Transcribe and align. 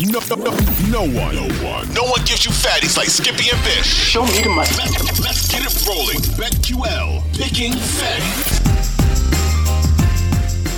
No, 0.00 0.20
no, 0.30 0.36
no, 0.36 0.50
no 0.90 1.00
one, 1.00 1.34
no 1.34 1.48
one, 1.66 1.92
no 1.92 2.04
one 2.04 2.20
gives 2.24 2.44
you 2.44 2.52
fatties 2.52 2.96
like 2.96 3.08
Skippy 3.08 3.50
and 3.50 3.60
Bish. 3.64 3.84
Show 3.84 4.24
me 4.24 4.42
the 4.42 4.48
money. 4.48 4.68
Let's, 4.76 5.18
let's 5.20 5.48
get 5.50 5.62
it 5.62 5.86
rolling. 5.88 6.18
BetQL, 6.38 7.20
picking 7.36 7.72
fatties. 7.72 8.58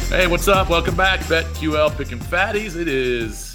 Hey, 0.08 0.26
what's 0.26 0.48
up? 0.48 0.70
Welcome 0.70 0.96
back. 0.96 1.20
BetQL 1.20 1.94
picking 1.98 2.18
fatties. 2.18 2.76
It 2.76 2.88
is 2.88 3.54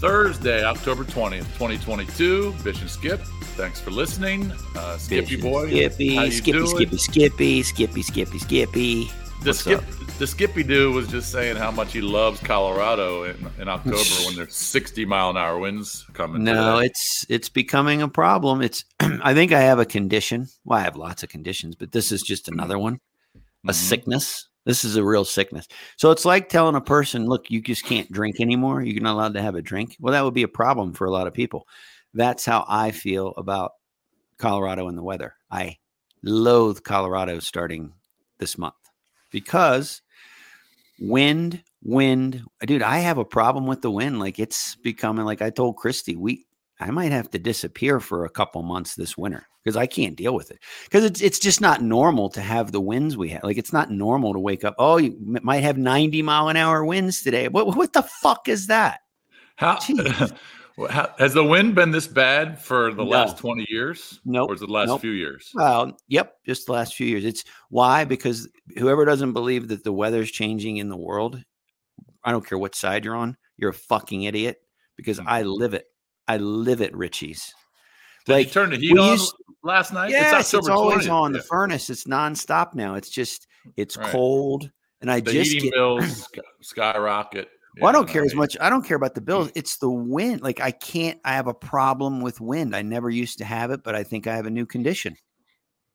Thursday, 0.00 0.64
October 0.64 1.04
20th, 1.04 1.44
2022. 1.56 2.52
Bish 2.64 2.80
and 2.80 2.90
Skip, 2.90 3.20
thanks 3.56 3.78
for 3.80 3.92
listening. 3.92 4.50
Uh, 4.74 4.98
Skippy 4.98 5.36
boy. 5.36 5.68
Skippy, 5.68 6.16
how 6.16 6.24
you 6.24 6.32
Skippy, 6.32 6.52
doing? 6.58 6.66
Skippy, 6.66 6.98
Skippy, 6.98 7.62
Skippy, 7.62 8.02
Skippy, 8.02 8.38
Skippy. 8.40 9.10
The 9.44 9.50
What's 9.50 9.60
skip, 9.60 9.78
up? 9.80 10.16
the 10.18 10.26
Skippy 10.26 10.62
dude 10.62 10.94
was 10.94 11.06
just 11.06 11.30
saying 11.30 11.56
how 11.56 11.70
much 11.70 11.92
he 11.92 12.00
loves 12.00 12.40
Colorado 12.40 13.24
in, 13.24 13.36
in 13.60 13.68
October 13.68 13.98
when 14.24 14.36
there's 14.36 14.54
60 14.56 15.04
mile 15.04 15.28
an 15.28 15.36
hour 15.36 15.58
winds 15.58 16.06
coming. 16.14 16.42
No, 16.44 16.78
it's 16.78 17.26
it's 17.28 17.50
becoming 17.50 18.00
a 18.00 18.08
problem. 18.08 18.62
It's 18.62 18.86
I 19.00 19.34
think 19.34 19.52
I 19.52 19.60
have 19.60 19.78
a 19.78 19.84
condition. 19.84 20.48
Well, 20.64 20.78
I 20.78 20.82
have 20.82 20.96
lots 20.96 21.22
of 21.22 21.28
conditions, 21.28 21.74
but 21.76 21.92
this 21.92 22.10
is 22.10 22.22
just 22.22 22.48
another 22.48 22.78
one. 22.78 23.00
A 23.66 23.72
Mhm. 23.72 23.74
sickness. 23.74 24.48
This 24.64 24.82
is 24.82 24.96
a 24.96 25.04
real 25.04 25.26
sickness. 25.26 25.68
So 25.98 26.10
it's 26.10 26.24
like 26.24 26.48
telling 26.48 26.74
a 26.74 26.80
person, 26.80 27.26
look, 27.26 27.50
you 27.50 27.60
just 27.60 27.84
can't 27.84 28.10
drink 28.10 28.40
anymore. 28.40 28.80
You're 28.80 29.02
not 29.02 29.12
allowed 29.12 29.34
to 29.34 29.42
have 29.42 29.56
a 29.56 29.62
drink. 29.62 29.94
Well, 30.00 30.12
that 30.12 30.24
would 30.24 30.32
be 30.32 30.44
a 30.44 30.48
problem 30.48 30.94
for 30.94 31.06
a 31.06 31.10
lot 31.10 31.26
of 31.26 31.34
people. 31.34 31.68
That's 32.14 32.46
how 32.46 32.64
I 32.66 32.92
feel 32.92 33.34
about 33.36 33.72
Colorado 34.38 34.88
and 34.88 34.96
the 34.96 35.02
weather. 35.02 35.34
I 35.50 35.76
loathe 36.22 36.82
Colorado 36.82 37.40
starting 37.40 37.92
this 38.38 38.56
month 38.56 38.74
because 39.34 40.00
wind, 41.00 41.60
wind. 41.82 42.44
Dude, 42.64 42.82
I 42.82 42.98
have 43.00 43.18
a 43.18 43.24
problem 43.24 43.66
with 43.66 43.82
the 43.82 43.90
wind. 43.90 44.20
Like 44.20 44.38
it's 44.38 44.76
becoming 44.76 45.24
like 45.24 45.42
I 45.42 45.50
told 45.50 45.76
Christy, 45.76 46.14
we 46.14 46.46
I 46.78 46.90
might 46.92 47.10
have 47.10 47.30
to 47.32 47.38
disappear 47.38 47.98
for 47.98 48.24
a 48.24 48.30
couple 48.30 48.62
months 48.62 48.94
this 48.94 49.18
winter 49.18 49.46
because 49.62 49.76
I 49.76 49.86
can't 49.86 50.16
deal 50.16 50.34
with 50.34 50.52
it. 50.52 50.60
Because 50.84 51.04
it's 51.04 51.20
it's 51.20 51.40
just 51.40 51.60
not 51.60 51.82
normal 51.82 52.30
to 52.30 52.40
have 52.40 52.70
the 52.70 52.80
winds 52.80 53.16
we 53.16 53.28
have. 53.30 53.42
Like 53.42 53.58
it's 53.58 53.72
not 53.72 53.90
normal 53.90 54.32
to 54.32 54.38
wake 54.38 54.64
up. 54.64 54.76
Oh, 54.78 54.98
you 54.98 55.16
m- 55.26 55.42
might 55.42 55.64
have 55.64 55.76
90 55.76 56.22
mile 56.22 56.48
an 56.48 56.56
hour 56.56 56.84
winds 56.84 57.22
today. 57.22 57.48
What 57.48 57.76
what 57.76 57.92
the 57.92 58.02
fuck 58.02 58.48
is 58.48 58.68
that? 58.68 59.00
How, 59.56 59.78
how- 60.90 61.14
has 61.18 61.34
the 61.34 61.44
wind 61.44 61.74
been 61.74 61.90
this 61.90 62.06
bad 62.06 62.60
for 62.60 62.92
the 62.92 63.04
No. 63.04 63.10
last 63.10 63.38
20 63.38 63.66
years? 63.68 64.20
Nope. 64.24 64.50
Or 64.50 64.54
is 64.54 64.62
it 64.62 64.66
the 64.66 64.72
last 64.72 64.88
Nope. 64.88 65.00
few 65.00 65.12
years? 65.12 65.50
Well, 65.54 65.96
yep, 66.08 66.36
just 66.46 66.66
the 66.66 66.72
last 66.72 66.94
few 66.94 67.06
years. 67.06 67.24
It's 67.24 67.44
why 67.70 68.04
because 68.04 68.48
whoever 68.76 69.04
doesn't 69.04 69.32
believe 69.32 69.68
that 69.68 69.84
the 69.84 69.92
weather's 69.92 70.30
changing 70.30 70.78
in 70.78 70.88
the 70.88 70.96
world, 70.96 71.42
I 72.24 72.32
don't 72.32 72.46
care 72.46 72.58
what 72.58 72.74
side 72.74 73.04
you're 73.04 73.14
on, 73.16 73.36
you're 73.56 73.70
a 73.70 73.74
fucking 73.74 74.22
idiot 74.22 74.58
because 74.96 75.20
Mm. 75.20 75.24
I 75.28 75.42
live 75.42 75.74
it. 75.74 75.86
I 76.26 76.38
live 76.38 76.80
it, 76.80 76.96
Richie's. 76.96 77.52
Did 78.26 78.32
Like, 78.32 78.46
you 78.46 78.52
turn 78.52 78.70
the 78.70 78.76
heat 78.78 78.96
on 78.98 79.12
used- 79.12 79.34
last 79.62 79.92
night? 79.92 80.10
Yes, 80.10 80.54
it's, 80.54 80.68
always 80.68 81.06
20th. 81.06 81.12
on 81.12 81.32
the 81.32 81.42
furnace. 81.42 81.90
It's 81.90 82.04
nonstop 82.04 82.74
now. 82.74 82.94
It's 82.94 83.10
just 83.10 83.46
it's 83.76 83.96
Right. 83.96 84.10
cold, 84.10 84.70
and 85.02 85.10
I 85.10 85.20
The 85.20 85.32
just 85.32 85.52
heating 85.52 85.70
get. 85.70 85.74
bills 85.74 86.22
sky- 86.24 86.40
skyrocket. 86.62 87.48
Well, 87.80 87.88
I 87.88 87.92
don't 87.92 88.08
care 88.08 88.24
as 88.24 88.34
much. 88.34 88.56
I 88.60 88.70
don't 88.70 88.84
care 88.84 88.96
about 88.96 89.14
the 89.14 89.20
bills. 89.20 89.50
It's 89.54 89.78
the 89.78 89.90
wind. 89.90 90.42
Like 90.42 90.60
I 90.60 90.70
can't. 90.70 91.18
I 91.24 91.32
have 91.32 91.46
a 91.46 91.54
problem 91.54 92.20
with 92.20 92.40
wind. 92.40 92.74
I 92.74 92.82
never 92.82 93.10
used 93.10 93.38
to 93.38 93.44
have 93.44 93.70
it, 93.70 93.82
but 93.82 93.94
I 93.94 94.04
think 94.04 94.26
I 94.26 94.36
have 94.36 94.46
a 94.46 94.50
new 94.50 94.66
condition. 94.66 95.16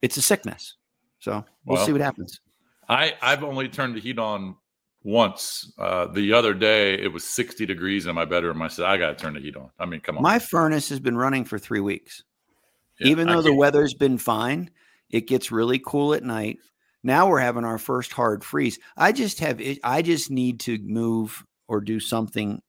It's 0.01 0.17
a 0.17 0.22
sickness. 0.22 0.75
So 1.19 1.44
we'll 1.66 1.78
Well, 1.78 1.85
see 1.85 1.91
what 1.91 2.01
happens. 2.01 2.41
I 2.88 3.13
I've 3.22 3.44
only 3.44 3.69
turned 3.69 3.95
the 3.95 4.00
heat 4.00 4.19
on 4.19 4.56
once. 5.03 5.72
Uh, 5.78 6.07
the 6.07 6.34
other 6.34 6.53
day 6.53 6.95
it 6.95 7.12
was 7.12 7.23
60 7.23 7.66
degrees 7.66 8.06
in 8.06 8.16
my 8.16 8.25
bedroom. 8.25 8.61
I 8.61 8.67
said 8.67 8.85
I 8.85 8.97
got 8.97 9.17
to 9.17 9.22
turn 9.23 9.34
the 9.34 9.40
heat 9.40 9.56
on. 9.56 9.69
I 9.79 9.85
mean, 9.85 10.01
come 10.01 10.17
on. 10.17 10.23
My 10.23 10.40
furnace 10.40 10.90
has 10.90 11.00
been 11.00 11.17
running 11.17 11.46
for 11.46 11.57
three 11.57 11.79
weeks. 11.79 12.23
Yeah, 13.00 13.07
Even 13.07 13.28
though 13.28 13.41
the 13.41 13.53
weather's 13.53 13.94
been 13.94 14.17
fine, 14.17 14.72
it 15.09 15.28
gets 15.28 15.51
really 15.51 15.79
cool 15.79 16.13
at 16.13 16.23
night. 16.23 16.57
Now 17.03 17.29
we're 17.29 17.40
having 17.40 17.63
our 17.63 17.78
first 17.78 18.11
hard 18.11 18.44
freeze. 18.44 18.78
I 18.97 19.13
just 19.13 19.40
have 19.40 19.61
I 19.84 20.01
just 20.01 20.29
need 20.29 20.59
to 20.61 20.78
move 20.79 21.46
or 21.69 21.81
do 21.81 22.00
something 22.02 22.62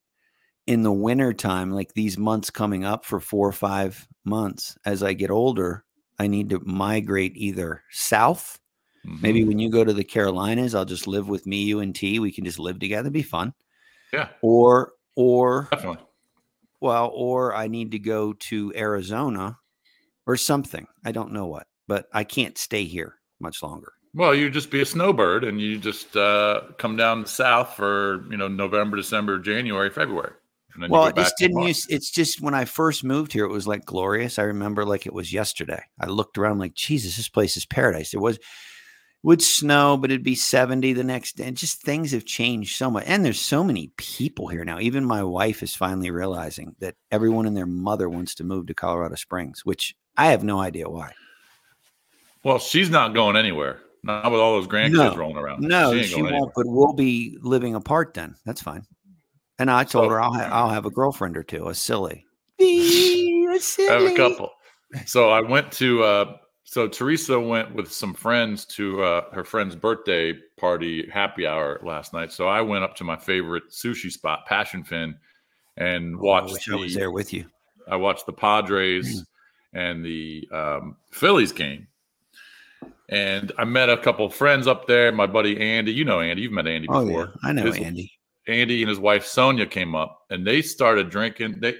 in 0.66 0.82
the 0.84 0.92
winter 0.92 1.32
time, 1.32 1.72
like 1.72 1.94
these 1.94 2.18
months 2.18 2.50
coming 2.50 2.84
up 2.84 3.04
for 3.04 3.20
four 3.20 3.48
or 3.48 3.52
five 3.52 4.06
months. 4.24 4.78
As 4.84 5.02
I 5.02 5.14
get 5.14 5.30
older, 5.30 5.84
I 6.18 6.28
need 6.28 6.50
to 6.50 6.60
migrate 6.64 7.36
either 7.36 7.82
south. 7.90 8.60
Mhm. 9.06 9.20
Maybe 9.22 9.44
when 9.44 9.58
you 9.58 9.70
go 9.70 9.84
to 9.84 9.92
the 9.94 10.04
Carolinas, 10.04 10.74
I'll 10.74 10.84
just 10.84 11.06
live 11.08 11.28
with 11.28 11.46
me, 11.46 11.62
you, 11.64 11.80
and 11.80 11.94
T. 11.94 12.18
We 12.20 12.32
can 12.32 12.44
just 12.44 12.58
live 12.60 12.78
together, 12.78 13.10
be 13.10 13.22
fun. 13.22 13.54
Yeah, 14.12 14.30
Or 14.42 14.94
or 15.16 15.68
definitely. 15.72 16.04
well, 16.80 17.10
or 17.14 17.54
I 17.54 17.68
need 17.68 17.92
to 17.92 17.98
go 17.98 18.32
to 18.34 18.72
Arizona 18.76 19.58
or 20.26 20.36
something. 20.36 20.86
I 21.04 21.12
don't 21.12 21.32
know 21.32 21.46
what, 21.46 21.68
but 21.88 22.08
I 22.12 22.24
can't 22.24 22.58
stay 22.58 22.84
here 22.84 23.16
much 23.40 23.62
longer. 23.62 23.92
Well, 24.14 24.34
you 24.34 24.50
just 24.50 24.70
be 24.70 24.80
a 24.80 24.86
snowbird 24.86 25.44
and 25.44 25.60
you 25.60 25.78
just 25.78 26.16
uh, 26.16 26.62
come 26.78 26.96
down 26.96 27.26
south 27.26 27.74
for 27.74 28.24
you 28.30 28.36
know 28.36 28.48
November, 28.48 28.96
December, 28.96 29.38
January, 29.38 29.90
February. 29.90 30.32
And 30.74 30.82
then 30.82 30.90
you 30.90 30.94
Well, 30.94 31.04
go 31.04 31.08
it 31.08 31.16
just 31.16 31.36
didn't 31.38 31.62
use. 31.62 31.86
It's 31.88 32.10
just 32.10 32.40
when 32.40 32.54
I 32.54 32.64
first 32.64 33.04
moved 33.04 33.32
here, 33.32 33.44
it 33.44 33.52
was 33.52 33.66
like 33.66 33.84
glorious. 33.84 34.38
I 34.38 34.44
remember 34.44 34.84
like 34.84 35.06
it 35.06 35.12
was 35.12 35.32
yesterday. 35.32 35.82
I 36.00 36.06
looked 36.06 36.38
around 36.38 36.58
like, 36.58 36.74
Jesus, 36.74 37.16
this 37.16 37.28
place 37.28 37.56
is 37.56 37.66
paradise. 37.66 38.14
It 38.14 38.20
was 38.20 38.38
would 39.22 39.42
snow, 39.42 39.96
but 39.96 40.10
it'd 40.10 40.24
be 40.24 40.34
70 40.34 40.94
the 40.94 41.04
next 41.04 41.36
day. 41.36 41.44
And 41.44 41.56
just 41.56 41.82
things 41.82 42.12
have 42.12 42.24
changed 42.24 42.76
so 42.76 42.90
much. 42.90 43.04
And 43.06 43.24
there's 43.24 43.40
so 43.40 43.62
many 43.62 43.92
people 43.96 44.48
here 44.48 44.64
now. 44.64 44.80
Even 44.80 45.04
my 45.04 45.22
wife 45.22 45.62
is 45.62 45.74
finally 45.76 46.10
realizing 46.10 46.74
that 46.78 46.94
everyone 47.10 47.46
and 47.46 47.56
their 47.56 47.66
mother 47.66 48.08
wants 48.08 48.34
to 48.36 48.44
move 48.44 48.66
to 48.68 48.74
Colorado 48.74 49.16
Springs, 49.16 49.64
which 49.64 49.94
I 50.16 50.28
have 50.28 50.42
no 50.42 50.58
idea 50.58 50.88
why. 50.88 51.12
Well, 52.42 52.58
she's 52.58 52.88
not 52.88 53.12
going 53.12 53.36
anywhere. 53.36 53.80
Not 54.02 54.30
with 54.32 54.40
all 54.40 54.54
those 54.54 54.66
grandkids 54.68 54.92
No. 54.92 55.14
rolling 55.16 55.36
around. 55.36 55.60
No, 55.62 55.92
ain't 55.92 56.06
she, 56.06 56.22
won't. 56.22 56.52
But 56.54 56.66
we'll 56.66 56.92
be 56.94 57.36
living 57.42 57.74
apart 57.74 58.14
then. 58.14 58.34
That's 58.46 58.62
fine. 58.62 58.82
And 59.58 59.70
I 59.70 59.84
told 59.84 60.06
So- 60.06 60.10
her 60.10 60.20
I'll 60.22 60.32
ha- 60.32 60.48
I'll 60.50 60.70
have 60.70 60.86
a 60.86 60.90
girlfriend 60.90 61.36
or 61.36 61.42
two. 61.42 61.68
A 61.68 61.74
silly. 61.74 62.24
a 62.60 62.64
I 62.64 63.52
have 63.52 63.62
silly. 63.62 64.14
a 64.14 64.16
couple. 64.16 64.50
So 65.06 65.30
I 65.30 65.40
went 65.40 65.70
to 65.72 66.02
uh 66.02 66.36
so 66.64 66.86
Teresa 66.88 67.38
went 67.38 67.74
with 67.74 67.92
some 67.92 68.14
friends 68.14 68.64
to 68.76 69.02
uh 69.02 69.34
her 69.34 69.44
friend's 69.44 69.76
birthday 69.76 70.34
party 70.58 71.08
happy 71.12 71.46
hour 71.46 71.80
last 71.84 72.12
night. 72.12 72.32
So 72.32 72.48
I 72.48 72.60
went 72.62 72.84
up 72.84 72.96
to 72.96 73.04
my 73.04 73.16
favorite 73.16 73.64
sushi 73.70 74.10
spot, 74.10 74.46
Passion 74.46 74.82
Fin, 74.84 75.14
and 75.76 76.16
Oh, 76.16 76.28
I 76.30 76.40
watched 76.42 76.52
wish 76.54 76.70
I 76.70 76.76
was 76.76 76.94
there 76.94 77.10
with 77.10 77.32
you. 77.32 77.44
I 77.88 77.96
watched 77.96 78.26
the 78.26 78.32
Padres 78.32 79.24
and 79.74 80.04
the 80.04 80.48
um, 80.52 80.96
Phillies 81.12 81.52
game. 81.52 81.86
And 83.10 83.50
I 83.58 83.64
met 83.64 83.90
a 83.90 83.96
couple 83.98 84.24
of 84.24 84.32
friends 84.32 84.66
up 84.66 84.86
there. 84.86 85.10
My 85.12 85.26
buddy 85.26 85.60
Andy, 85.60 85.92
you 85.92 86.04
know 86.04 86.20
Andy, 86.20 86.42
you've 86.42 86.52
met 86.52 86.66
Andy 86.68 86.86
before. 86.86 87.02
Oh 87.02 87.06
before. 87.06 87.32
yeah, 87.42 87.48
I 87.48 87.52
know 87.52 87.64
His- 87.64 87.76
Andy. 87.78 88.12
Andy 88.48 88.82
and 88.82 88.88
his 88.88 88.98
wife 88.98 89.24
Sonia 89.26 89.66
came 89.66 89.94
up 89.94 90.22
and 90.30 90.44
they 90.46 90.62
started 90.62 91.10
drinking. 91.10 91.60
They, 91.60 91.76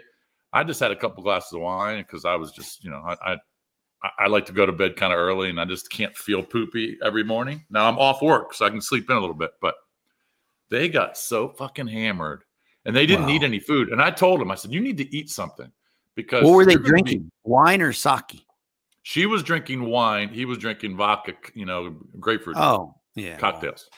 I 0.52 0.62
just 0.62 0.78
had 0.78 0.90
a 0.90 0.96
couple 0.96 1.22
glasses 1.22 1.52
of 1.54 1.60
wine 1.62 2.02
because 2.02 2.24
I 2.24 2.34
was 2.36 2.52
just, 2.52 2.84
you 2.84 2.90
know, 2.90 2.98
I, 3.04 3.32
I, 3.32 4.10
I 4.20 4.26
like 4.28 4.44
to 4.46 4.52
go 4.52 4.66
to 4.66 4.72
bed 4.72 4.94
kind 4.96 5.12
of 5.12 5.18
early 5.18 5.48
and 5.50 5.60
I 5.60 5.64
just 5.64 5.90
can't 5.90 6.14
feel 6.16 6.42
poopy 6.42 6.98
every 7.02 7.24
morning. 7.24 7.64
Now 7.70 7.88
I'm 7.88 7.98
off 7.98 8.20
work, 8.22 8.52
so 8.54 8.66
I 8.66 8.70
can 8.70 8.80
sleep 8.80 9.08
in 9.10 9.16
a 9.16 9.20
little 9.20 9.34
bit, 9.34 9.50
but 9.60 9.74
they 10.68 10.88
got 10.88 11.16
so 11.16 11.48
fucking 11.48 11.88
hammered 11.88 12.42
and 12.84 12.94
they 12.94 13.06
didn't 13.06 13.22
Wow. 13.26 13.32
need 13.32 13.42
any 13.42 13.58
food. 13.58 13.88
And 13.88 14.00
I 14.02 14.10
told 14.10 14.40
them, 14.40 14.50
I 14.50 14.54
said, 14.54 14.72
you 14.72 14.80
need 14.80 14.98
to 14.98 15.16
eat 15.16 15.30
something 15.30 15.70
because 16.14 16.44
What 16.44 16.52
were 16.54 16.66
they 16.66 16.76
drinking? 16.76 17.30
Wine 17.44 17.82
or 17.82 17.92
sake? 17.92 18.44
She 19.02 19.26
was 19.26 19.42
drinking 19.42 19.84
wine. 19.84 20.28
He 20.28 20.44
was 20.44 20.58
drinking 20.58 20.96
vodka, 20.96 21.34
you 21.54 21.66
know, 21.66 21.96
grapefruit 22.18 22.56
Oh, 22.58 22.94
yeah. 23.14 23.36
cocktails. 23.36 23.88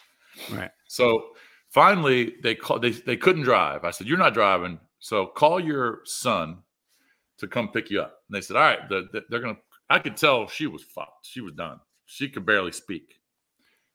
Right. 0.50 0.70
So 0.88 1.30
finally, 1.70 2.34
they 2.42 2.54
called. 2.54 2.82
They 2.82 2.90
they 2.90 3.16
couldn't 3.16 3.42
drive. 3.42 3.84
I 3.84 3.90
said, 3.90 4.06
"You're 4.06 4.18
not 4.18 4.34
driving, 4.34 4.78
so 4.98 5.26
call 5.26 5.60
your 5.60 6.00
son 6.04 6.58
to 7.38 7.46
come 7.46 7.68
pick 7.68 7.90
you 7.90 8.00
up." 8.00 8.18
And 8.28 8.36
they 8.36 8.40
said, 8.40 8.56
"All 8.56 8.62
right." 8.62 8.88
The, 8.88 9.08
the- 9.12 9.24
they're 9.28 9.40
gonna. 9.40 9.58
I 9.90 9.98
could 9.98 10.16
tell 10.16 10.46
she 10.48 10.66
was 10.66 10.82
fucked. 10.82 11.26
She 11.26 11.40
was 11.42 11.52
done. 11.54 11.78
She 12.06 12.28
could 12.28 12.46
barely 12.46 12.72
speak. 12.72 13.14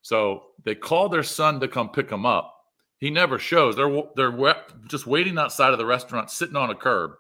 So 0.01 0.43
they 0.63 0.75
called 0.75 1.11
their 1.11 1.23
son 1.23 1.59
to 1.59 1.67
come 1.67 1.89
pick 1.89 2.09
him 2.09 2.25
up. 2.25 2.53
He 2.99 3.09
never 3.09 3.37
shows. 3.39 3.75
They're 3.75 4.03
they're 4.15 4.55
just 4.87 5.07
waiting 5.07 5.37
outside 5.37 5.71
of 5.71 5.77
the 5.79 5.85
restaurant, 5.85 6.29
sitting 6.31 6.55
on 6.55 6.69
a 6.69 6.75
curb. 6.75 7.11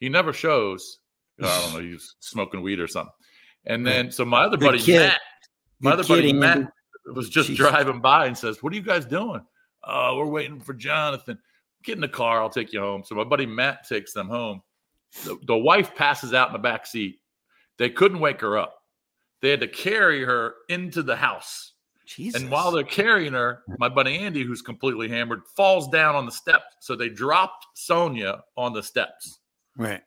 He 0.00 0.08
never 0.08 0.32
shows. 0.32 0.98
I 1.42 1.60
don't 1.62 1.74
know. 1.74 1.80
He's 1.80 2.14
smoking 2.20 2.62
weed 2.62 2.80
or 2.80 2.88
something. 2.88 3.12
And 3.66 3.86
then 3.86 4.10
so 4.12 4.24
my 4.24 4.42
other 4.44 4.56
Good 4.56 4.66
buddy 4.66 4.78
kid. 4.78 4.98
Matt, 4.98 5.20
my 5.80 5.90
Good 5.92 6.00
other 6.00 6.08
buddy 6.08 6.32
Matt 6.32 6.70
was 7.14 7.28
just 7.30 7.50
Jeez. 7.50 7.56
driving 7.56 8.00
by 8.00 8.26
and 8.26 8.36
says, 8.36 8.62
"What 8.62 8.72
are 8.72 8.76
you 8.76 8.82
guys 8.82 9.04
doing?" 9.06 9.40
Oh, 9.84 10.16
we're 10.18 10.26
waiting 10.26 10.60
for 10.60 10.74
Jonathan. 10.74 11.38
Get 11.82 11.96
in 11.96 12.00
the 12.00 12.08
car. 12.08 12.40
I'll 12.40 12.50
take 12.50 12.72
you 12.72 12.80
home. 12.80 13.02
So 13.04 13.14
my 13.14 13.24
buddy 13.24 13.46
Matt 13.46 13.86
takes 13.86 14.12
them 14.12 14.28
home. 14.28 14.62
The, 15.24 15.38
the 15.46 15.56
wife 15.56 15.94
passes 15.94 16.32
out 16.34 16.48
in 16.48 16.52
the 16.54 16.58
back 16.58 16.86
seat. 16.86 17.18
They 17.78 17.90
couldn't 17.90 18.20
wake 18.20 18.40
her 18.40 18.56
up. 18.58 18.74
They 19.42 19.50
had 19.50 19.60
to 19.60 19.68
carry 19.68 20.24
her 20.24 20.54
into 20.70 21.02
the 21.02 21.16
house. 21.16 21.72
Jesus. 22.06 22.40
And 22.40 22.50
while 22.50 22.70
they're 22.70 22.82
carrying 22.84 23.32
her, 23.34 23.62
my 23.78 23.88
buddy 23.88 24.16
Andy, 24.18 24.42
who's 24.44 24.62
completely 24.62 25.08
hammered, 25.08 25.42
falls 25.56 25.88
down 25.88 26.14
on 26.14 26.24
the 26.26 26.32
steps. 26.32 26.64
So 26.80 26.96
they 26.96 27.08
dropped 27.10 27.66
Sonia 27.74 28.42
on 28.56 28.72
the 28.72 28.82
steps. 28.82 29.40
right. 29.76 30.02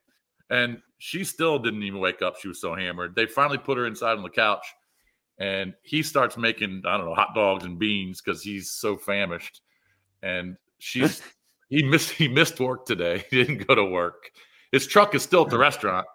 And 0.50 0.79
she 0.98 1.24
still 1.24 1.60
didn't 1.60 1.84
even 1.84 2.00
wake 2.00 2.22
up. 2.22 2.38
She 2.40 2.48
was 2.48 2.62
so 2.62 2.76
hammered. 2.76 3.16
They 3.16 3.26
finally 3.26 3.58
put 3.58 3.78
her 3.78 3.86
inside 3.86 4.18
on 4.18 4.24
the 4.24 4.30
couch. 4.30 4.66
And 5.40 5.74
he 5.84 6.02
starts 6.02 6.36
making, 6.36 6.82
I 6.86 6.98
don't 6.98 7.06
know, 7.06 7.14
hot 7.14 7.36
dogs 7.36 7.64
and 7.64 7.78
beans 7.78 8.22
because 8.22 8.42
he's 8.42 8.72
so 8.72 8.98
famished. 8.98 9.62
And 10.24 10.58
she's 10.80 11.22
he 11.70 11.84
missed 11.84 12.12
he 12.12 12.28
missed 12.28 12.60
work 12.60 12.86
today. 12.86 13.26
He 13.30 13.44
didn't 13.44 13.68
go 13.68 13.76
to 13.76 13.86
work. 13.86 14.32
His 14.72 14.88
truck 14.88 15.14
is 15.14 15.22
still 15.22 15.44
at 15.44 15.50
the 15.50 15.58
restaurant. 15.58 16.08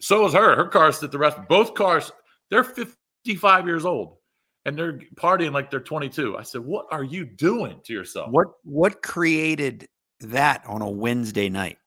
So 0.00 0.26
is 0.26 0.32
her. 0.32 0.56
Her 0.56 0.68
car's 0.68 1.02
at 1.02 1.12
the 1.12 1.18
restaurant. 1.18 1.48
Both 1.48 1.74
cars, 1.74 2.10
they're 2.50 2.64
55 2.64 3.66
years 3.66 3.84
old 3.84 4.16
and 4.64 4.78
they're 4.78 4.98
partying 5.16 5.52
like 5.52 5.70
they're 5.70 5.80
22. 5.80 6.36
I 6.36 6.42
said, 6.42 6.62
What 6.62 6.86
are 6.90 7.04
you 7.04 7.24
doing 7.24 7.80
to 7.84 7.92
yourself? 7.92 8.30
What 8.30 8.48
what 8.64 9.02
created 9.02 9.88
that 10.20 10.64
on 10.66 10.82
a 10.82 10.88
Wednesday 10.88 11.48
night? 11.48 11.78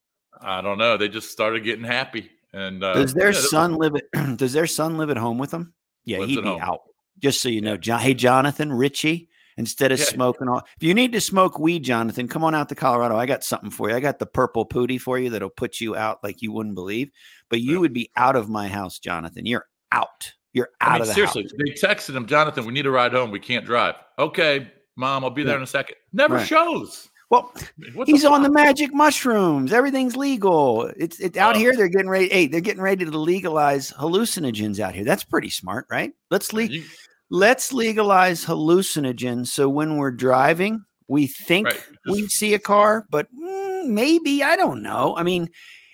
I 0.47 0.61
don't 0.61 0.77
know. 0.77 0.97
They 0.97 1.09
just 1.09 1.29
started 1.31 1.63
getting 1.63 1.83
happy. 1.85 2.29
And 2.53 2.83
uh, 2.83 2.93
Does 2.93 3.13
their 3.13 3.31
yeah, 3.33 3.39
son 3.39 3.75
live 3.75 3.95
at 3.95 4.37
does 4.37 4.53
their 4.53 4.67
son 4.67 4.97
live 4.97 5.09
at 5.09 5.17
home 5.17 5.37
with 5.37 5.51
them? 5.51 5.73
Yeah, 6.05 6.19
he'd 6.25 6.37
be 6.37 6.41
home. 6.41 6.61
out. 6.61 6.81
Just 7.19 7.41
so 7.41 7.49
you 7.49 7.61
know, 7.61 7.75
John, 7.77 7.99
hey 7.99 8.13
Jonathan, 8.13 8.71
Richie, 8.71 9.29
instead 9.57 9.91
of 9.91 9.99
Yeah. 9.99 10.05
smoking 10.05 10.47
all 10.47 10.59
if 10.77 10.81
you 10.87 10.93
need 10.93 11.11
to 11.11 11.19
smoke 11.21 11.59
weed, 11.59 11.83
Jonathan, 11.83 12.27
come 12.29 12.43
on 12.45 12.55
out 12.55 12.69
to 12.69 12.75
Colorado. 12.75 13.17
I 13.17 13.25
got 13.25 13.43
something 13.43 13.69
for 13.71 13.89
you. 13.89 13.95
I 13.95 13.99
got 13.99 14.19
the 14.19 14.25
purple 14.25 14.65
pooty 14.65 14.97
for 14.97 15.19
you 15.19 15.29
that'll 15.31 15.49
put 15.49 15.81
you 15.81 15.95
out 15.97 16.23
like 16.23 16.41
you 16.41 16.51
wouldn't 16.53 16.75
believe. 16.75 17.09
But 17.49 17.59
you 17.61 17.73
Yeah. 17.73 17.79
would 17.79 17.93
be 17.93 18.09
out 18.15 18.35
of 18.37 18.47
my 18.49 18.67
house, 18.69 18.99
Jonathan. 18.99 19.45
You're 19.45 19.65
out. 19.91 20.31
You're 20.53 20.69
out 20.79 20.89
I 20.89 20.93
mean, 20.93 21.01
of 21.01 21.07
the 21.09 21.13
seriously, 21.13 21.43
house. 21.43 21.51
they 21.57 21.71
texted 21.87 22.15
him, 22.15 22.25
Jonathan, 22.25 22.65
we 22.65 22.71
need 22.73 22.85
a 22.85 22.91
ride 22.91 23.11
home. 23.11 23.29
We 23.31 23.39
can't 23.39 23.65
drive. 23.65 23.95
Okay, 24.17 24.71
mom, 24.95 25.23
I'll 25.25 25.29
be 25.29 25.43
there 25.43 25.57
in 25.57 25.61
a 25.63 25.67
second. 25.67 25.97
Never 26.13 26.35
Right. 26.35 26.47
shows. 26.47 27.09
Well, 27.29 27.53
What 27.93 28.07
he's 28.07 28.23
on 28.23 28.41
the 28.41 28.49
magic 28.49 28.93
mushrooms. 28.93 29.73
Everything's 29.73 30.15
legal. 30.15 30.83
It's 30.95 31.19
it's 31.19 31.37
out 31.37 31.55
Oh. 31.55 31.59
here. 31.59 31.75
They're 31.75 31.89
getting 31.89 32.09
ready. 32.09 32.29
Hey, 32.29 32.47
they're 32.47 32.61
getting 32.61 32.81
ready 32.81 33.03
to 33.03 33.11
legalize 33.17 33.91
hallucinogens 33.91 34.79
out 34.79 34.95
here. 34.95 35.03
That's 35.03 35.25
pretty 35.25 35.49
smart, 35.49 35.87
right? 35.91 36.13
Let's 36.31 36.53
le- 36.53 36.63
You- 36.63 36.83
let's 37.29 37.73
legalize 37.73 38.45
hallucinogens. 38.45 39.47
So 39.47 39.67
when 39.67 39.97
we're 39.97 40.11
driving, 40.11 40.85
we 41.09 41.27
think 41.27 41.67
Right. 41.67 41.81
we 42.05 42.27
see 42.27 42.53
a 42.53 42.59
car, 42.59 43.05
but 43.09 43.27
mm, 43.35 43.87
maybe 43.87 44.41
I 44.43 44.55
don't 44.55 44.81
know. 44.81 45.13
I 45.17 45.23
mean, 45.23 45.49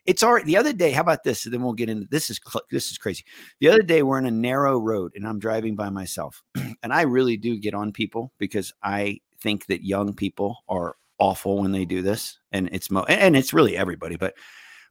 it's 0.06 0.22
already 0.22 0.46
the 0.46 0.58
other 0.58 0.74
day. 0.74 0.92
How 0.92 1.02
about 1.02 1.24
this? 1.24 1.44
Then 1.46 1.64
we'll 1.64 1.74
get 1.74 1.90
into 1.90 2.08
this. 2.12 2.30
Is 2.30 2.40
cl- 2.48 2.66
this 2.70 2.92
is 2.92 2.98
crazy? 3.00 3.24
The 3.60 3.70
other 3.70 3.82
day 3.82 4.04
we're 4.04 4.20
in 4.20 4.26
a 4.28 4.32
narrow 4.32 4.78
road 4.78 5.14
and 5.16 5.26
I'm 5.28 5.40
driving 5.40 5.76
by 5.76 5.90
myself, 5.90 6.44
and 6.84 6.94
I 6.94 7.02
really 7.04 7.38
do 7.38 7.58
get 7.58 7.74
on 7.74 7.92
people 7.92 8.32
because 8.38 8.72
I 8.84 9.20
think 9.42 9.66
that 9.68 9.84
young 9.84 10.14
people 10.14 10.58
are 10.70 10.96
awful 11.24 11.60
when 11.62 11.72
they 11.72 11.86
do 11.86 12.02
this, 12.02 12.38
and 12.52 12.70
it's 12.72 12.92
mo- 12.92 13.06
and 13.08 13.36
it's 13.36 13.54
really 13.54 13.78
everybody, 13.78 14.16
but 14.18 14.34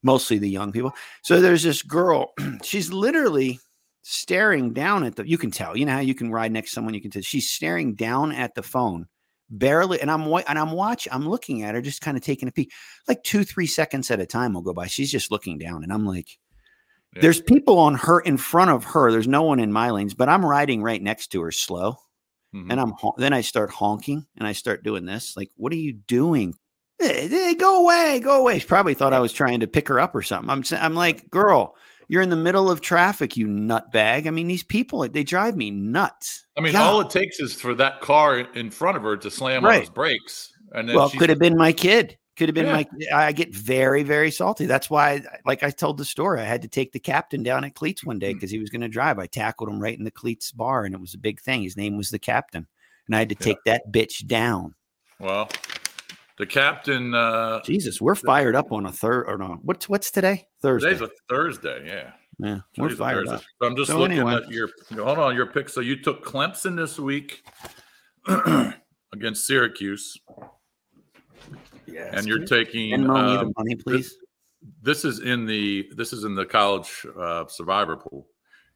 mostly 0.03 0.39
the 0.39 0.49
young 0.51 0.73
people. 0.73 0.93
So 1.23 1.41
there's 1.41 1.63
this 1.63 1.83
girl. 1.83 2.33
she's 2.63 2.93
literally 2.93 3.61
staring 4.03 4.73
down 4.73 5.05
at 5.05 5.17
the. 5.17 5.29
You 5.29 5.39
can 5.39 5.51
tell. 5.51 5.77
You 5.77 5.87
know 5.87 5.93
how 5.93 6.01
you 6.01 6.15
can 6.15 6.33
ride 6.33 6.53
next 6.53 6.71
to 6.71 6.75
someone. 6.75 6.95
You 6.95 7.03
can 7.03 7.11
tell 7.11 7.23
she's 7.23 7.51
staring 7.51 7.95
down 7.95 8.33
at 8.33 8.55
the 8.55 8.63
phone 8.63 9.07
barely 9.55 10.01
and 10.01 10.11
i'm 10.11 10.23
and 10.49 10.59
i'm 10.59 10.73
watching 10.73 11.13
i'm 11.13 11.29
looking 11.29 11.63
at 11.63 11.75
her 11.75 11.83
just 11.83 12.01
kind 12.01 12.17
of 12.17 12.23
taking 12.23 12.49
a 12.49 12.53
peek 12.53 12.73
like 13.07 13.23
two 13.23 13.45
three 13.45 13.67
seconds 13.67 14.11
at 14.11 14.19
a 14.19 14.25
time 14.25 14.55
will 14.55 14.63
go 14.63 14.73
by 14.73 14.87
she's 14.87 15.13
just 15.13 15.31
looking 15.31 15.59
down 15.59 15.83
and 15.83 15.93
i'm 15.93 16.07
like 16.07 16.39
Yeah. 17.15 17.21
there's 17.21 17.43
people 17.43 17.79
on 17.79 17.95
her 17.97 18.21
in 18.21 18.39
front 18.39 18.71
of 18.71 18.83
her 18.85 19.13
there's 19.13 19.29
no 19.29 19.43
one 19.43 19.61
in 19.61 19.71
my 19.71 19.91
lanes 19.91 20.15
but 20.15 20.31
i'm 20.31 20.43
riding 20.43 20.83
right 20.83 21.03
next 21.03 21.33
to 21.33 21.43
her 21.43 21.53
slow 21.53 21.99
Mhm. 22.55 22.71
and 22.71 22.81
i'm 22.81 22.93
then 23.17 23.33
i 23.33 23.41
start 23.41 23.71
honking 23.71 24.27
and 24.37 24.47
i 24.47 24.53
start 24.53 24.85
doing 24.85 25.05
this 25.07 25.37
like 25.37 25.51
what 25.57 25.73
are 25.73 25.77
you 25.77 25.93
doing 25.93 26.55
hey, 26.99 27.27
hey, 27.29 27.55
go 27.55 27.83
away 27.83 28.21
go 28.21 28.41
away 28.41 28.59
she 28.59 28.67
probably 28.67 28.95
thought 28.95 29.13
i 29.15 29.21
was 29.21 29.33
trying 29.33 29.61
to 29.61 29.67
pick 29.67 29.89
her 29.89 29.99
up 29.99 30.15
or 30.15 30.23
something 30.23 30.51
i'm, 30.51 30.63
I'm 30.73 30.95
like 30.95 31.31
girl 31.31 31.75
you're 32.09 32.23
in 32.23 32.29
the 32.31 32.37
middle 32.37 32.71
of 32.71 32.81
traffic 32.83 33.37
you 33.37 33.47
nutbag 33.47 34.27
i 34.27 34.31
mean 34.31 34.49
these 34.49 34.63
people 34.65 35.09
they 35.09 35.25
drive 35.25 35.57
me 35.57 35.71
nuts 35.71 36.45
I 36.57 36.61
mean, 36.61 36.73
God. 36.75 36.83
all 36.87 37.01
it 37.01 37.09
takes 37.09 37.41
is 37.41 37.55
for 37.55 37.75
that 37.77 38.03
car 38.03 38.39
in 38.41 38.71
front 38.71 38.99
of 38.99 39.03
her 39.05 39.17
to 39.17 39.31
slam 39.31 39.65
on 39.65 39.71
Right. 39.71 39.81
his 39.81 39.89
brakes. 39.89 40.53
And 40.73 40.87
then 40.87 40.97
well, 40.97 41.09
could 41.09 41.31
have 41.31 41.39
been 41.39 41.57
my 41.57 41.73
kid. 41.73 42.19
Could 42.37 42.49
have 42.49 42.55
been 42.55 42.67
Yeah. 42.67 42.85
my. 43.13 43.27
I 43.27 43.33
get 43.33 43.55
very, 43.55 44.03
very 44.03 44.31
salty. 44.31 44.65
That's 44.67 44.89
why, 44.89 45.23
like 45.45 45.63
I 45.63 45.71
told 45.71 45.99
the 45.99 46.05
story, 46.05 46.41
I 46.41 46.45
had 46.45 46.63
to 46.63 46.69
take 46.69 46.93
the 46.93 46.99
captain 46.99 47.43
down 47.43 47.63
at 47.65 47.75
Cleats 47.75 48.05
one 48.05 48.17
Mm. 48.17 48.21
day 48.21 48.33
because 48.35 48.51
he 48.51 48.59
was 48.59 48.71
going 48.71 48.81
to 48.81 48.89
drive. 48.89 49.19
I 49.19 49.27
tackled 49.27 49.69
him 49.69 49.79
right 49.79 49.97
in 49.97 50.05
the 50.05 50.11
Cleats 50.11 50.51
bar, 50.51 50.85
and 50.85 50.95
it 50.95 51.01
was 51.01 51.13
a 51.15 51.19
big 51.19 51.41
thing. 51.41 51.63
His 51.63 51.77
name 51.77 51.97
was 51.97 52.11
the 52.11 52.19
captain, 52.19 52.67
and 53.07 53.15
I 53.15 53.19
had 53.21 53.29
to 53.29 53.37
Yeah. 53.39 53.45
take 53.45 53.59
that 53.67 53.93
bitch 53.93 54.27
down. 54.27 54.75
well, 55.19 55.49
the 56.39 56.47
captain, 56.47 57.15
uh, 57.15 57.61
Jesus, 57.63 58.01
we're 58.01 58.15
fired 58.17 58.57
up 58.57 58.73
on 58.73 58.87
a 58.87 58.93
third 58.93 59.25
or 59.29 59.37
no? 59.39 59.61
What's 59.63 59.89
what's 59.89 60.11
today? 60.11 60.49
Thursday. 60.63 60.89
today's 60.95 61.03
a 61.03 61.11
Thursday. 61.29 61.87
Yeah. 61.87 62.13
yeah, 62.39 62.61
we're 62.79 62.89
Today's 62.89 62.99
fired 62.99 63.29
up. 63.29 63.43
So 63.61 63.69
I'm 63.69 63.77
just 63.77 63.91
So 63.91 63.99
looking 63.99 64.19
anyway. 64.19 64.37
at 64.43 64.51
your, 64.51 64.69
hold 64.97 65.19
on, 65.19 65.37
your 65.37 65.47
pick. 65.47 65.69
So 65.69 65.81
you 65.81 66.03
took 66.03 66.25
Clemson 66.25 66.77
this 66.77 66.99
week 66.99 67.45
against 69.13 69.47
Syracuse, 69.47 70.17
and 71.97 72.27
you're 72.27 72.45
taking, 72.45 72.91
Venmo 72.93 73.25
me 73.25 73.37
um, 73.37 73.49
the 73.49 73.55
money, 73.57 73.75
please. 73.77 74.17
this 74.83 75.05
is 75.05 75.21
in 75.21 75.47
the 75.47 75.89
this 75.95 76.13
is 76.13 76.25
in 76.25 76.35
the 76.35 76.45
college 76.45 77.07
uh, 77.19 77.47
survivor 77.47 77.97
pool. 77.97 78.27